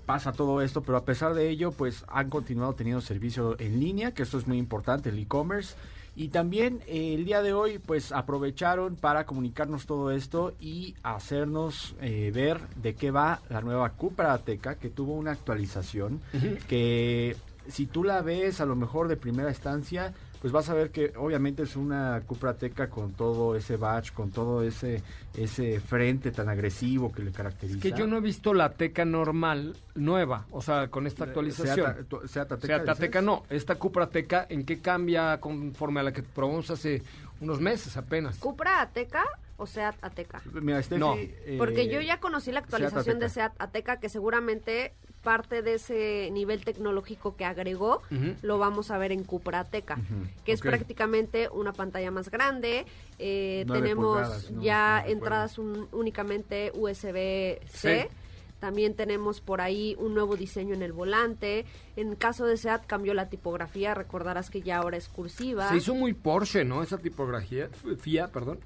[0.05, 4.13] pasa todo esto, pero a pesar de ello pues han continuado teniendo servicio en línea,
[4.13, 5.75] que esto es muy importante, el e-commerce.
[6.19, 11.95] Y también eh, el día de hoy pues aprovecharon para comunicarnos todo esto y hacernos
[12.01, 16.21] eh, ver de qué va la nueva Cupra Ateca que tuvo una actualización
[16.67, 17.37] que
[17.69, 21.13] si tú la ves a lo mejor de primera instancia pues vas a ver que
[21.17, 25.03] obviamente es una Cupra Ateca con todo ese badge, con todo ese
[25.35, 27.81] ese frente tan agresivo que le caracteriza.
[27.81, 31.95] Que yo no he visto la Teca normal, nueva, o sea, con esta actualización.
[31.95, 32.97] Seat, tu- Seat O Ateca, sea, dices?
[32.97, 37.03] Tateca no, esta Cupra Teca, ¿en qué cambia conforme a la que probamos hace
[37.41, 38.39] unos meses apenas?
[38.39, 39.25] ¿Cupra Ateca
[39.59, 40.41] o Seat Ateca?
[40.53, 41.15] Mira, Steffi, No.
[41.17, 43.29] eh, Porque yo ya conocí la actualización de.
[43.29, 48.03] Seat Ateca, que seguramente parte de ese nivel tecnológico que agregó
[48.43, 49.99] lo vamos a ver en Cupra Ateca,
[50.45, 52.87] que es prácticamente una pantalla más grande.
[53.19, 54.63] eh, tenemos pulgadas, ¿no?
[54.63, 58.09] ya No entradas un- únicamente USB-C.
[58.09, 58.15] Sí.
[58.61, 61.65] También tenemos por ahí un nuevo diseño en el volante.
[61.95, 65.69] En caso de SEAT cambió la tipografía, recordarás que ya ahora es cursiva.
[65.69, 66.83] Se hizo muy Porsche, ¿no?
[66.83, 67.69] Esa tipografía,
[68.01, 68.59] FIA, perdón.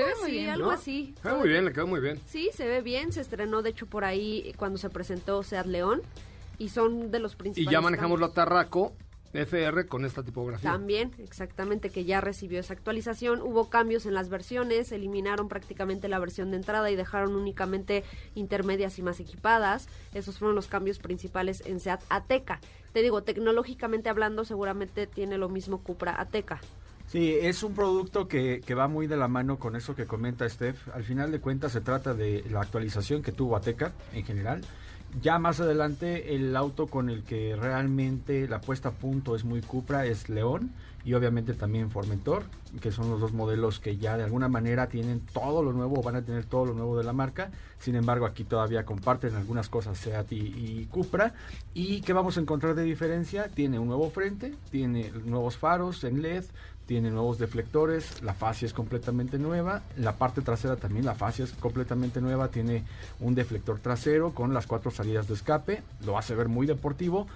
[0.00, 0.50] Se ve Algo muy así, bien.
[0.50, 0.72] algo ¿no?
[0.72, 1.14] así.
[1.22, 2.20] Se ve muy bien, le quedó muy bien.
[2.26, 3.12] Sí, se ve bien.
[3.12, 6.02] Se estrenó, de hecho, por ahí cuando se presentó Seat León.
[6.58, 7.72] Y son de los Y principales.
[7.72, 8.28] ya manejamos la.
[8.30, 8.92] Tarraco
[9.32, 10.72] FR con esta tipografía.
[10.72, 13.40] También, exactamente, que ya recibió esa actualización.
[13.42, 18.02] Hubo cambios en las versiones, eliminaron prácticamente la versión de entrada y dejaron únicamente
[18.34, 19.88] intermedias y más equipadas.
[20.14, 22.60] Esos fueron los cambios principales en Seat Ateca.
[22.92, 26.60] Te digo, tecnológicamente hablando, seguramente tiene lo mismo Cupra Ateca.
[27.10, 30.48] Sí, es un producto que, que va muy de la mano con eso que comenta
[30.48, 30.76] Steph.
[30.94, 34.60] Al final de cuentas se trata de la actualización que tuvo Ateca en general.
[35.20, 39.60] Ya más adelante el auto con el que realmente la puesta a punto es muy
[39.60, 40.70] Cupra es León
[41.04, 42.44] y obviamente también Formentor,
[42.80, 46.14] que son los dos modelos que ya de alguna manera tienen todo lo nuevo van
[46.14, 47.50] a tener todo lo nuevo de la marca.
[47.80, 51.34] Sin embargo, aquí todavía comparten algunas cosas Seat y, y Cupra.
[51.74, 53.48] ¿Y qué vamos a encontrar de diferencia?
[53.48, 56.44] Tiene un nuevo frente, tiene nuevos faros en LED,
[56.86, 61.52] tiene nuevos deflectores, la fascia es completamente nueva, la parte trasera también la fascia es
[61.52, 62.82] completamente nueva, tiene
[63.20, 67.26] un deflector trasero con las cuatro salidas de escape, lo hace ver muy deportivo.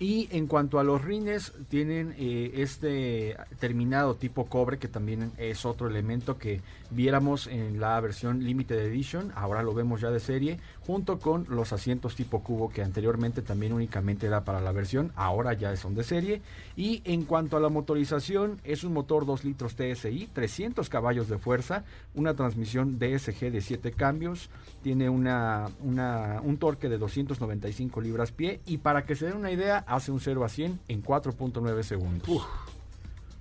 [0.00, 5.64] Y en cuanto a los rines, tienen eh, este terminado tipo cobre, que también es
[5.64, 10.58] otro elemento que viéramos en la versión Limited Edition, ahora lo vemos ya de serie,
[10.80, 15.52] junto con los asientos tipo cubo que anteriormente también únicamente era para la versión, ahora
[15.52, 16.40] ya son de serie.
[16.76, 21.38] Y en cuanto a la motorización, es un motor 2 litros TSI, 300 caballos de
[21.38, 24.48] fuerza, una transmisión DSG de 7 cambios,
[24.82, 29.50] tiene una, una- un torque de 295 libras pie y para que se den una
[29.52, 32.28] idea, hace un 0 a 100 en 4.9 segundos.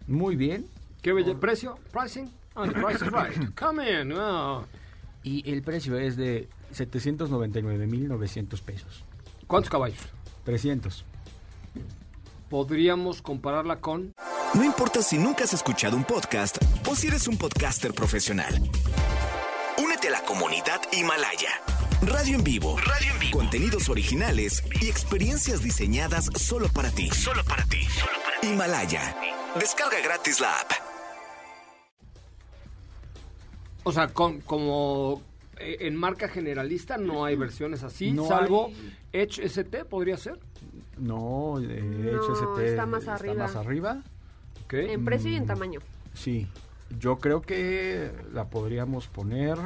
[0.08, 0.66] Muy bien.
[1.02, 1.78] ¿Qué belle precio?
[1.94, 2.30] Pricing?
[2.58, 3.56] Oh, the price is right.
[3.56, 4.12] Come in.
[4.14, 4.66] oh.
[5.24, 9.04] Y el precio es de 799.900 pesos.
[9.46, 10.00] ¿Cuántos caballos?
[10.46, 11.06] 300.
[12.50, 14.14] Podríamos compararla con...
[14.54, 18.54] No importa si nunca has escuchado un podcast o si eres un podcaster profesional.
[19.78, 21.50] Únete a la comunidad Himalaya.
[22.02, 22.78] Radio en vivo.
[22.78, 23.38] Radio en vivo.
[23.38, 27.10] Contenidos originales y experiencias diseñadas solo para ti.
[27.10, 27.86] Solo para ti.
[28.44, 29.16] Himalaya.
[29.60, 30.87] Descarga gratis la app.
[33.88, 35.22] O sea, con, como
[35.60, 38.94] eh, en marca generalista no hay versiones así, No salvo hay.
[39.14, 40.38] Edge ST, ¿podría ser?
[40.98, 43.36] No, No, HST está más arriba.
[43.36, 44.04] más arriba.
[44.70, 45.80] En precio y en tamaño.
[46.14, 46.48] Sí.
[47.00, 49.58] Yo creo que la podríamos poner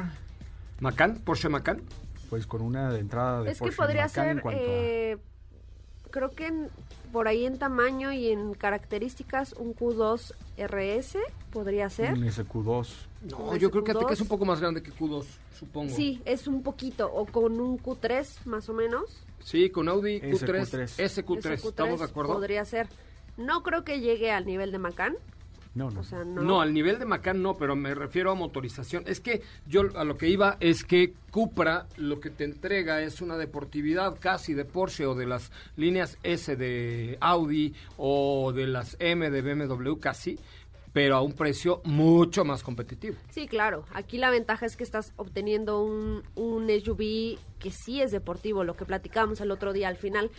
[0.80, 1.82] Macan, Porsche Macan.
[2.30, 5.18] pues con una de entrada de Es que podría Macan en ser, a- eh,
[6.12, 6.68] creo que en-
[7.12, 11.18] por ahí en tamaño y en características, un Q2 RS
[11.50, 12.12] podría ser.
[12.14, 12.88] un SQ2.
[13.28, 13.96] No, ¿Un yo creo que SQ2?
[13.96, 15.24] Ateca es un poco más grande que Q2,
[15.58, 15.94] supongo.
[15.94, 19.24] Sí, es un poquito, o con un Q3 más o menos.
[19.42, 20.98] Sí, con Audi Q3, SQ3.
[20.98, 22.32] SQ3, Ese ¿estamos de Q3 acuerdo?
[22.34, 22.88] Podría ser.
[23.36, 25.16] No creo que llegue al nivel de Macan,
[25.74, 26.00] No, no.
[26.00, 26.42] o sea, no.
[26.42, 26.60] No.
[26.60, 29.04] al nivel de Macan no, pero me refiero a motorización.
[29.06, 33.22] Es que yo a lo que iba es que Cupra lo que te entrega es
[33.22, 38.96] una deportividad casi de Porsche o de las líneas S de Audi o de las
[39.00, 40.38] M de BMW casi,
[40.92, 43.16] pero a un precio mucho más competitivo.
[43.30, 43.84] Sí, claro.
[43.94, 48.76] Aquí la ventaja es que estás obteniendo un, un SUV que sí es deportivo, lo
[48.76, 50.30] que platicábamos el otro día al final.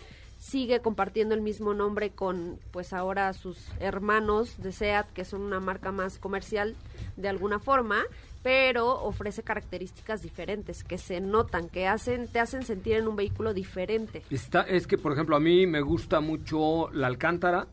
[0.43, 5.61] Sigue compartiendo el mismo nombre con, pues ahora sus hermanos de SEAT, que son una
[5.61, 6.75] marca más comercial
[7.15, 8.03] de alguna forma,
[8.43, 13.53] pero ofrece características diferentes que se notan, que hacen, te hacen sentir en un vehículo
[13.53, 14.21] diferente.
[14.29, 17.67] Está, es que, por ejemplo, a mí me gusta mucho la Alcántara,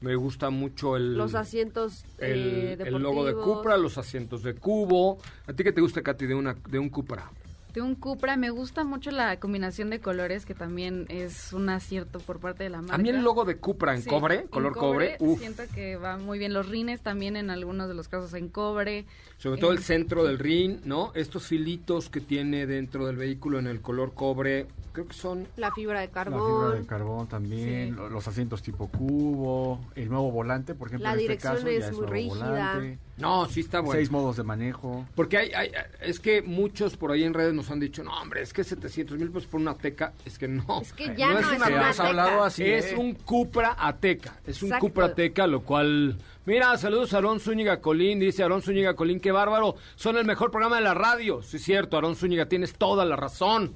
[0.00, 1.18] me gusta mucho el...
[1.18, 3.34] Los asientos eh, el, el logo de.
[3.34, 5.18] Cupra, los asientos de cubo.
[5.46, 7.30] ¿A ti qué te gusta, Katy, de, una, de un Cupra?
[7.74, 12.20] De un Cupra me gusta mucho la combinación de colores que también es un acierto
[12.20, 12.94] por parte de la marca.
[12.94, 15.96] A mí el logo de Cupra en Sí, cobre, en color cobre, uf, Siento que
[15.96, 16.52] va muy bien.
[16.54, 19.06] Los rines también en algunos de los casos en cobre.
[19.38, 21.10] sobre todo el centro del rin, ¿no?
[21.16, 25.48] Estos filitos que tiene dentro del vehículo en el color cobre, creo que son...
[25.56, 26.62] La fibra de La carbón.
[26.62, 28.02] fibra de carbón también, Sí.
[28.12, 31.80] los asientos tipo cubo, el nuevo volante, por ejemplo, La en este dirección caso es
[31.80, 32.48] ya es muy nuevo rígida.
[32.50, 33.98] volante, No, sí está bueno.
[33.98, 35.06] seis modos de manejo.
[35.14, 38.42] Porque hay, hay- es que muchos por ahí en redes nos han dicho, no, hombre,
[38.42, 40.80] es que 700 mil pesos por una Ateca, es que no.
[40.82, 42.08] Es que ya no, es una una Ateca.
[42.08, 42.96] hablado así, es ¿eh?
[42.96, 44.86] un Cupra Ateca, es un Exacto.
[44.88, 46.16] Cupra Ateca, lo cual...
[46.46, 50.50] Mira, saludos a Aarón Zúñiga Colín, dice Aarón Zúñiga Colín, qué bárbaro, son el mejor
[50.50, 51.40] programa de la radio.
[51.42, 53.74] Sí, es cierto, Aarón Zúñiga, tienes toda la razón.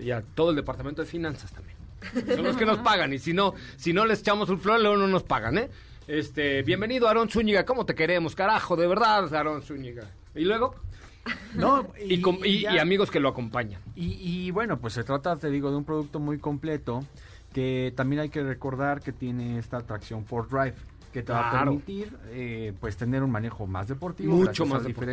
[0.00, 1.76] Y a todo el departamento de finanzas también.
[2.34, 3.12] Son los que nos pagan.
[3.12, 5.70] Y si no, si no les echamos un flor, luego no nos pagan, ¿eh?
[6.14, 7.64] Este, bienvenido, Aarón Zúñiga.
[7.64, 8.74] ¿Cómo te queremos, carajo?
[8.74, 10.10] De verdad, Aarón Zúñiga.
[10.34, 10.74] Y luego,
[11.54, 13.80] No, y, com- y- ya- y amigos que lo acompañan.
[13.94, 17.04] Y, bueno, pues se trata, te digo, de un producto muy completo
[17.52, 20.74] que también hay que recordar que tiene esta tracción 4Drive
[21.12, 24.86] que te va a permitir eh, pues tener un manejo más deportivo, Mucho más al
[24.88, 25.12] deportivo.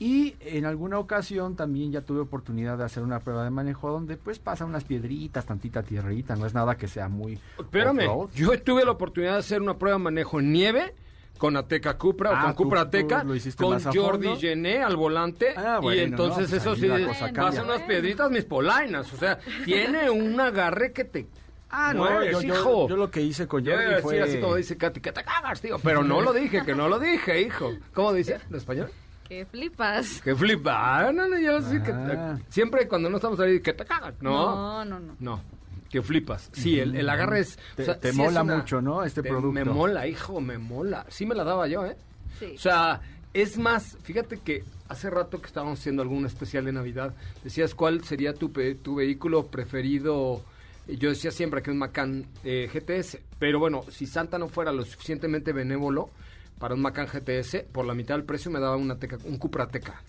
[0.00, 4.16] Y en alguna ocasión también ya tuve oportunidad de hacer una prueba de manejo donde
[4.16, 8.84] pues pasa unas piedritas, tantita tierrita, no es nada que sea muy Espérame, yo tuve
[8.84, 10.94] la oportunidad de hacer una prueba de manejo en nieve
[11.38, 13.24] con Ateca Cupra o Ah, con tú- Cupra Ateca,
[13.56, 14.36] con Jordi.
[14.36, 15.54] Gené al volante.
[15.56, 19.12] Ah, y bueno, entonces no, pues eso sí, pasan unas piedritas mis polainas.
[19.12, 21.26] O sea, tiene un agarre que te.
[21.70, 22.88] Ah, no, yo, yo- hijo.
[22.88, 24.22] yo lo que hice con Jordi fue...
[24.22, 25.78] así como dice Katy, que te cagas, tío.
[25.82, 27.72] Pero no lo dije, que no lo dije, hijo.
[27.92, 28.90] ¿Cómo dice en español?
[29.34, 30.20] Que flipas.
[30.22, 30.72] Que flipa.
[31.08, 31.90] Ah, no, no, yo sí que.
[31.92, 32.38] Ah.
[32.48, 34.14] Siempre cuando no estamos ahí, que te cagas.
[34.20, 34.30] No.
[34.30, 35.16] No, no, no.
[35.18, 35.42] No,
[35.90, 36.50] que flipas.
[36.52, 37.58] Sí, el, el agarre es...
[37.74, 39.02] Te- o sea, te sí mola es una- mucho, ¿no?
[39.02, 39.52] Este te- producto.
[39.52, 41.04] Me mola, hijo, me mola.
[41.08, 41.96] Sí me la daba yo, ¿eh?
[42.38, 42.52] Sí.
[42.54, 43.00] O sea,
[43.32, 47.12] es más, fíjate que hace rato que estábamos haciendo algún especial de Navidad,
[47.42, 50.42] decías cuál sería tu, pe- tu vehículo preferido.
[50.86, 54.84] Yo decía siempre que un Macan eh, GTS, pero bueno, si Santa no fuera lo
[54.84, 56.10] suficientemente benévolo
[56.58, 59.66] para un Macan GTS, por la mitad del precio me daba una teca, un Cupra
[59.68, 60.00] Teca.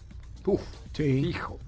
[0.46, 0.62] Uf,
[0.94, 1.04] Sí.
[1.04, 1.60] hijo.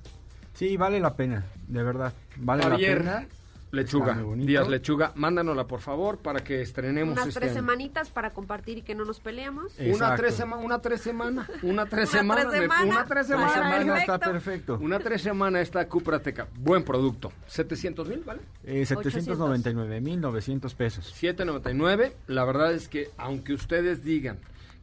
[0.53, 2.13] Sí, vale la pena, de verdad.
[2.37, 3.27] Vale Javier, la pena.
[3.69, 4.23] Lechuga, Está.
[4.45, 7.59] Díaz Lechuga, mándanosla por favor para que estrenemos Unas este tres año.
[7.59, 9.73] semanitas para compartir y que no nos peleemos.
[9.77, 12.83] Una tres semana, una tres semana, una tres Una semana, tres me- semana.
[12.85, 13.77] una tres Una La semana, semana.
[13.79, 14.31] semana está Perfecto.
[14.73, 14.77] perfecto.
[14.85, 18.39] una tres semana esta Cupra Teca, buen producto, 700 mil, ¿vale?
[18.63, 21.05] Eh, 799.900 pesos.
[21.13, 24.37] 799, la verdad es que aunque ustedes digan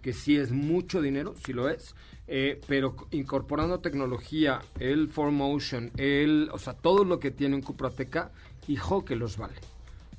[0.05, 1.95] que sí es mucho dinero, sí lo es,
[2.27, 7.89] eh, pero incorporando tecnología, el 4Motion, el, o sea, todo lo que tiene un Cupra
[7.89, 8.31] Teca,
[8.69, 9.55] hijo que los vale.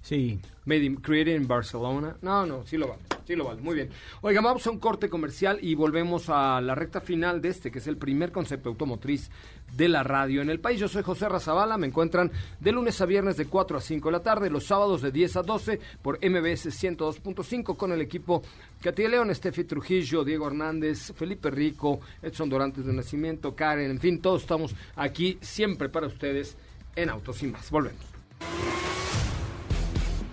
[0.06, 0.40] Sí.
[0.66, 2.16] Made in, created in Barcelona.
[2.22, 3.90] No, no, sí lo vale, sí lo vale, muy bien.
[4.22, 7.80] Oigan, vamos a un corte comercial y volvemos a la recta final de este, que
[7.80, 9.32] es el primer concepto automotriz
[9.76, 10.80] de la radio en el país.
[10.80, 14.12] Yo soy José Razabala, me encuentran de lunes a viernes de 4 a 5 de
[14.12, 18.44] la tarde, los sábados de 10 a 12 por MBS 102.5 con el equipo
[18.84, 24.22] Katia León, Estefi Trujillo, Diego Hernández, Felipe Rico, Edson Dorantes de Nacimiento, Karen, en fin,
[24.22, 26.56] todos estamos aquí siempre para ustedes
[26.96, 27.72] en Autos y Más.
[27.72, 28.06] Volvemos.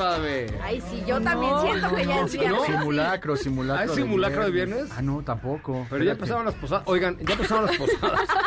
[0.00, 0.58] Sabe.
[0.62, 2.62] Ay, sí, yo también siento que ya es viernes.
[2.66, 3.80] Simulacro, simulacro.
[3.82, 4.88] ¿Ah, es simulacro de viernes?
[4.96, 5.86] Ah, no, tampoco.
[5.90, 6.84] Pero ya empezaron las posadas.
[6.86, 8.28] Oigan, ya empezaron las posadas.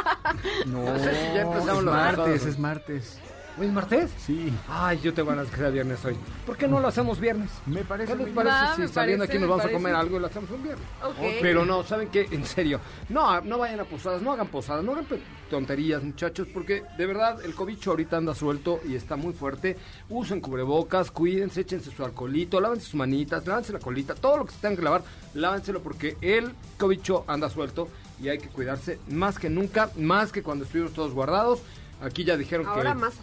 [0.66, 2.46] No, No sé si ya empezamos es las martes, posadas.
[2.48, 3.18] es martes.
[3.56, 4.10] ¿Hoy es martes?
[4.18, 6.16] Sí, Ay, yo tengo ganas que sea viernes hoy.
[6.44, 7.52] ¿Por qué no lo hacemos viernes?
[7.68, 9.94] me parece ¿Qué les parece Va, si me saliendo parece, aquí nos vamos a comer
[9.94, 10.88] algo y lo hacemos un viernes?
[11.04, 11.18] Ok.
[11.40, 12.28] Pero no, ¿saben qué?
[12.32, 12.80] En serio.
[13.10, 15.06] No, no vayan a posadas, no hagan posadas, no hagan
[15.52, 19.78] tonterías, muchachos, porque de verdad el cobicho ahorita anda suelto y está muy fuerte.
[20.10, 24.54] Usen cubrebocas, cuídense, échense su alcoholito, lávense sus manitas, lávense la colita, todo lo que
[24.54, 25.04] se tengan que lavar,
[25.36, 27.88] lávenselo porque el cobicho anda suelto
[28.20, 31.62] y hay que cuidarse más que nunca, más que cuando estuvimos todos guardados.
[32.02, 33.14] Aquí ya dijeron Ahora que más.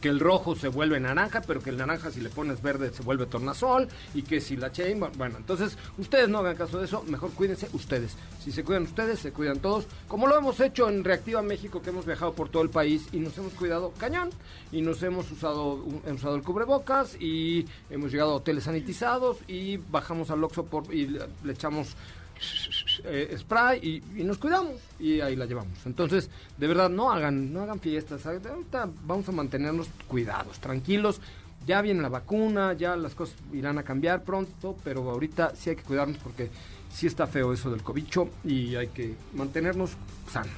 [0.00, 3.02] Que el rojo se vuelve naranja, pero que el naranja si le pones verde se
[3.02, 7.02] vuelve tornasol y que si la chain, bueno, entonces ustedes no hagan caso de eso,
[7.04, 8.16] mejor cuídense ustedes.
[8.42, 11.90] Si se cuidan ustedes, se cuidan todos, como lo hemos hecho en Reactiva México, que
[11.90, 14.30] hemos viajado por todo el país y nos hemos cuidado cañón
[14.72, 19.76] y nos hemos usado hemos usado el cubrebocas y hemos llegado a hoteles sanitizados y
[19.76, 21.96] bajamos al Oxxo por y le echamos
[23.04, 25.78] eh, spray y, y nos cuidamos y ahí la llevamos.
[25.86, 28.26] Entonces, de verdad, no hagan, no hagan fiestas.
[28.26, 31.20] Ahorita vamos a mantenernos cuidados, tranquilos.
[31.66, 35.76] Ya viene la vacuna, ya las cosas irán a cambiar pronto, pero ahorita sí hay
[35.76, 36.50] que cuidarnos porque
[36.90, 39.90] sí está feo eso del cobicho y hay que mantenernos
[40.30, 40.52] sanos,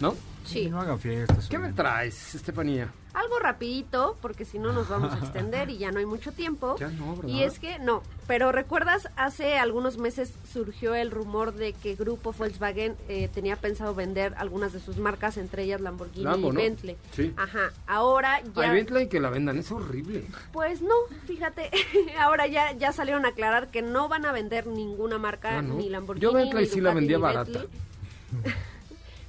[0.00, 0.14] ¿no?
[0.44, 0.68] Sí.
[0.68, 1.48] No hagan fiestas.
[1.48, 2.88] ¿Qué me traes, Estefanía?
[3.14, 6.74] Algo rapidito, porque si no nos vamos a extender y ya no hay mucho tiempo.
[6.80, 7.28] Ya no, ¿verdad?
[7.32, 12.32] Y es que no, pero recuerdas, hace algunos meses surgió el rumor de que Grupo
[12.32, 16.60] Volkswagen eh, tenía pensado vender algunas de sus marcas, entre ellas Lamborghini Lambo, y ¿no?
[16.60, 16.96] Bentley.
[17.12, 17.32] Sí.
[17.36, 18.62] Ajá, ahora ya...
[18.62, 20.24] Ay, Bentley que la vendan, es horrible.
[20.52, 20.94] Pues no,
[21.26, 21.70] fíjate,
[22.20, 25.74] ahora ya, ya salieron a aclarar que no van a vender ninguna marca, Ah, ¿no?
[25.74, 27.60] ni Lamborghini, Yo Bentley ni sí la vendía barata.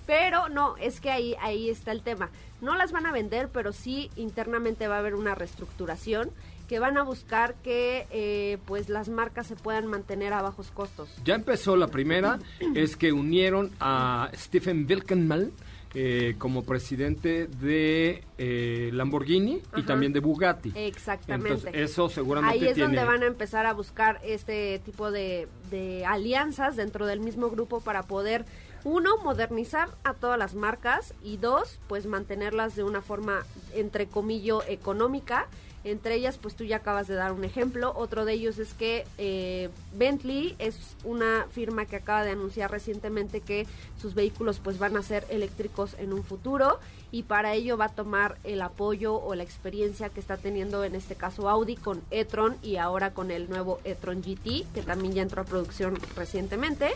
[0.05, 2.29] Pero no, es que ahí, ahí está el tema.
[2.61, 6.31] No las van a vender, pero sí internamente va a haber una reestructuración
[6.67, 11.09] que van a buscar que eh, pues las marcas se puedan mantener a bajos costos.
[11.23, 12.39] Ya empezó la primera,
[12.75, 15.51] es que unieron a Stephen Wilkenmal
[15.97, 20.73] eh, como presidente de eh, Lamborghini y también de Bugatti.
[20.75, 21.53] Exactamente.
[21.53, 22.97] Entonces, eso seguramente Ahí es tiene...
[22.97, 27.79] donde van a empezar a buscar este tipo de, de alianzas dentro del mismo grupo
[27.79, 28.43] para poder,
[28.85, 34.59] uno, modernizar a todas las marcas y dos, pues mantenerlas de una forma, entre comillas,
[34.69, 35.47] económica.
[35.83, 37.93] Entre ellas, pues tú ya acabas de dar un ejemplo.
[37.95, 43.41] Otro de ellos es que eh, Bentley es una firma que acaba de anunciar recientemente
[43.41, 43.67] que
[43.99, 46.79] sus vehículos pues van a ser eléctricos en un futuro
[47.11, 50.95] y para ello va a tomar el apoyo o la experiencia que está teniendo en
[50.95, 55.21] este caso Audi con e-tron y ahora con el nuevo e-tron GT que también ya
[55.21, 56.89] entró a producción recientemente.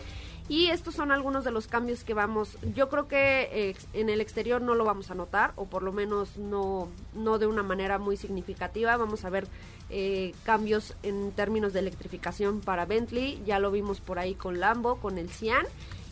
[0.49, 4.19] Y estos son algunos de los cambios que vamos, yo creo que eh, en el
[4.19, 7.99] exterior no lo vamos a notar, o por lo menos no, no de una manera
[7.99, 8.97] muy significativa.
[8.97, 9.47] Vamos a ver
[9.91, 14.95] eh, cambios en términos de electrificación para Bentley, ya lo vimos por ahí con Lambo,
[14.95, 15.65] con el Cian,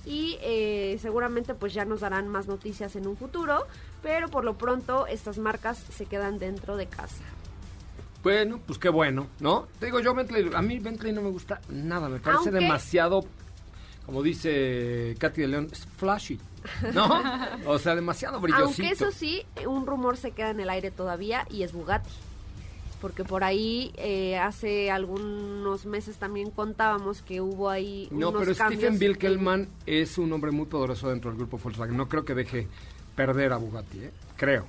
[0.06, 3.66] y eh, seguramente pues ya nos darán más noticias en un futuro,
[4.04, 7.24] pero por lo pronto estas marcas se quedan dentro de casa.
[8.24, 9.68] Bueno, pues qué bueno, ¿no?
[9.80, 13.24] Te digo, yo Bentley, a mí Bentley no me gusta nada, me parece Aunque- demasiado,
[14.08, 16.40] como dice Katy de León, es flashy,
[16.94, 17.22] ¿no?
[17.68, 18.66] o sea, demasiado brillosito.
[18.66, 22.10] Aunque eso sí, un rumor se queda en el aire todavía y es Bugatti.
[23.00, 28.56] Porque por ahí eh, hace algunos meses también contábamos que hubo ahí No, unos pero
[28.56, 31.96] cambios Stephen en- Wilkelman es un hombre muy poderoso dentro del grupo Volkswagen.
[31.96, 32.68] No creo que deje
[33.16, 34.12] perder a Bugatti, ¿eh?
[34.36, 34.66] Creo,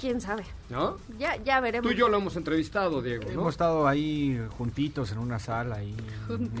[0.00, 0.44] ¿Quién sabe?
[0.68, 0.96] ¿no?
[1.18, 1.88] Ya, ya veremos.
[1.90, 3.30] Tú y yo lo hemos entrevistado, Diego, ¿no?
[3.30, 5.94] Hemos estado ahí juntitos en una sala ahí.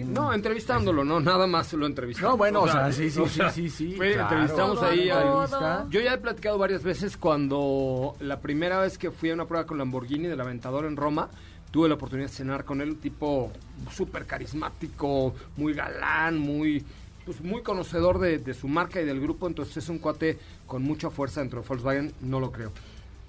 [0.06, 2.30] No, entrevistándolo, no, nada más lo entrevistamos.
[2.32, 4.28] No, bueno, o sea, sí, sí, sí, sí, sí, fue- claro.
[4.30, 5.86] entrevistamos Todo, ahí a.
[5.90, 9.66] Yo ya he platicado varias veces cuando la primera vez que fui a una prueba
[9.66, 11.28] con Lamborghini del Aventador en Roma,
[11.70, 13.52] tuve la oportunidad de cenar con él, un tipo
[13.92, 16.84] súper carismático, muy galán, muy
[17.26, 20.82] pues muy conocedor de, de su marca y del grupo, entonces es un cuate con
[20.84, 22.70] mucha fuerza dentro de Volkswagen, no lo creo.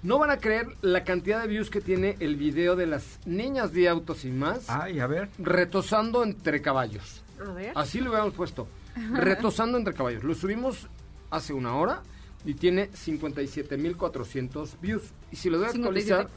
[0.02, 3.72] No van a creer la cantidad de views que tiene el video de las niñas
[3.72, 5.28] de autos y más Ay, a ver.
[5.38, 7.22] retosando entre caballos.
[7.44, 7.72] A ver.
[7.74, 8.68] Así lo habíamos puesto.
[9.12, 10.22] Retosando entre caballos.
[10.22, 10.86] Lo subimos
[11.30, 12.02] hace una hora
[12.44, 15.02] y tiene 57.400 views.
[15.32, 16.28] Y si lo doy a actualizar,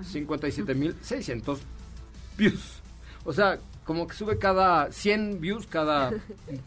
[0.00, 1.58] 57.600
[2.36, 2.80] views.
[3.24, 6.12] O sea, como que sube cada 100 views cada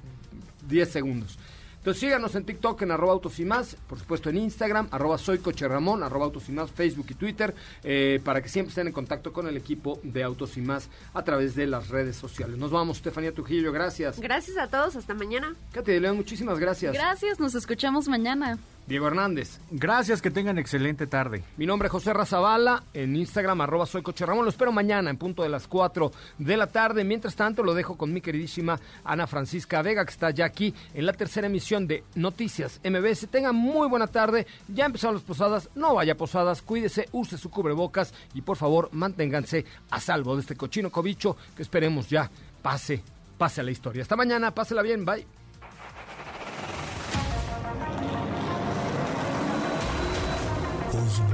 [0.68, 1.38] 10 segundos.
[1.86, 5.38] Entonces síganos en TikTok en arroba autos y más, por supuesto en Instagram, arroba soy
[5.38, 8.94] coche Ramón, arroba autos y más, Facebook y Twitter, eh, para que siempre estén en
[8.94, 12.58] contacto con el equipo de Autos y más a través de las redes sociales.
[12.58, 14.20] Nos vamos, Estefanía Trujillo, gracias.
[14.20, 15.54] Gracias a todos, hasta mañana.
[15.74, 16.92] Katy de León, muchísimas gracias.
[16.92, 18.58] Gracias, nos escuchamos mañana.
[18.88, 19.60] Diego Hernández.
[19.72, 21.44] Gracias, que tengan excelente tarde.
[21.58, 24.46] Mi nombre es José Razabala, en Instagram arroba soy Coche Ramón.
[24.46, 27.04] Lo espero mañana en punto de las 4 de la tarde.
[27.04, 31.06] Mientras tanto, lo dejo con mi queridísima Ana Francisca Vega, que está ya aquí en
[31.06, 33.28] la tercera emisión de Noticias MBS.
[33.28, 34.46] Tengan muy buena tarde.
[34.68, 35.70] Ya empezaron las posadas.
[35.74, 36.62] No vaya a posadas.
[36.62, 41.64] Cuídese, use su cubrebocas y por favor manténganse a salvo de este cochino cobicho que
[41.64, 42.30] esperemos ya
[42.62, 43.02] pase,
[43.38, 44.04] pase a la historia.
[44.04, 45.45] Hasta mañana, pásela bien, bye.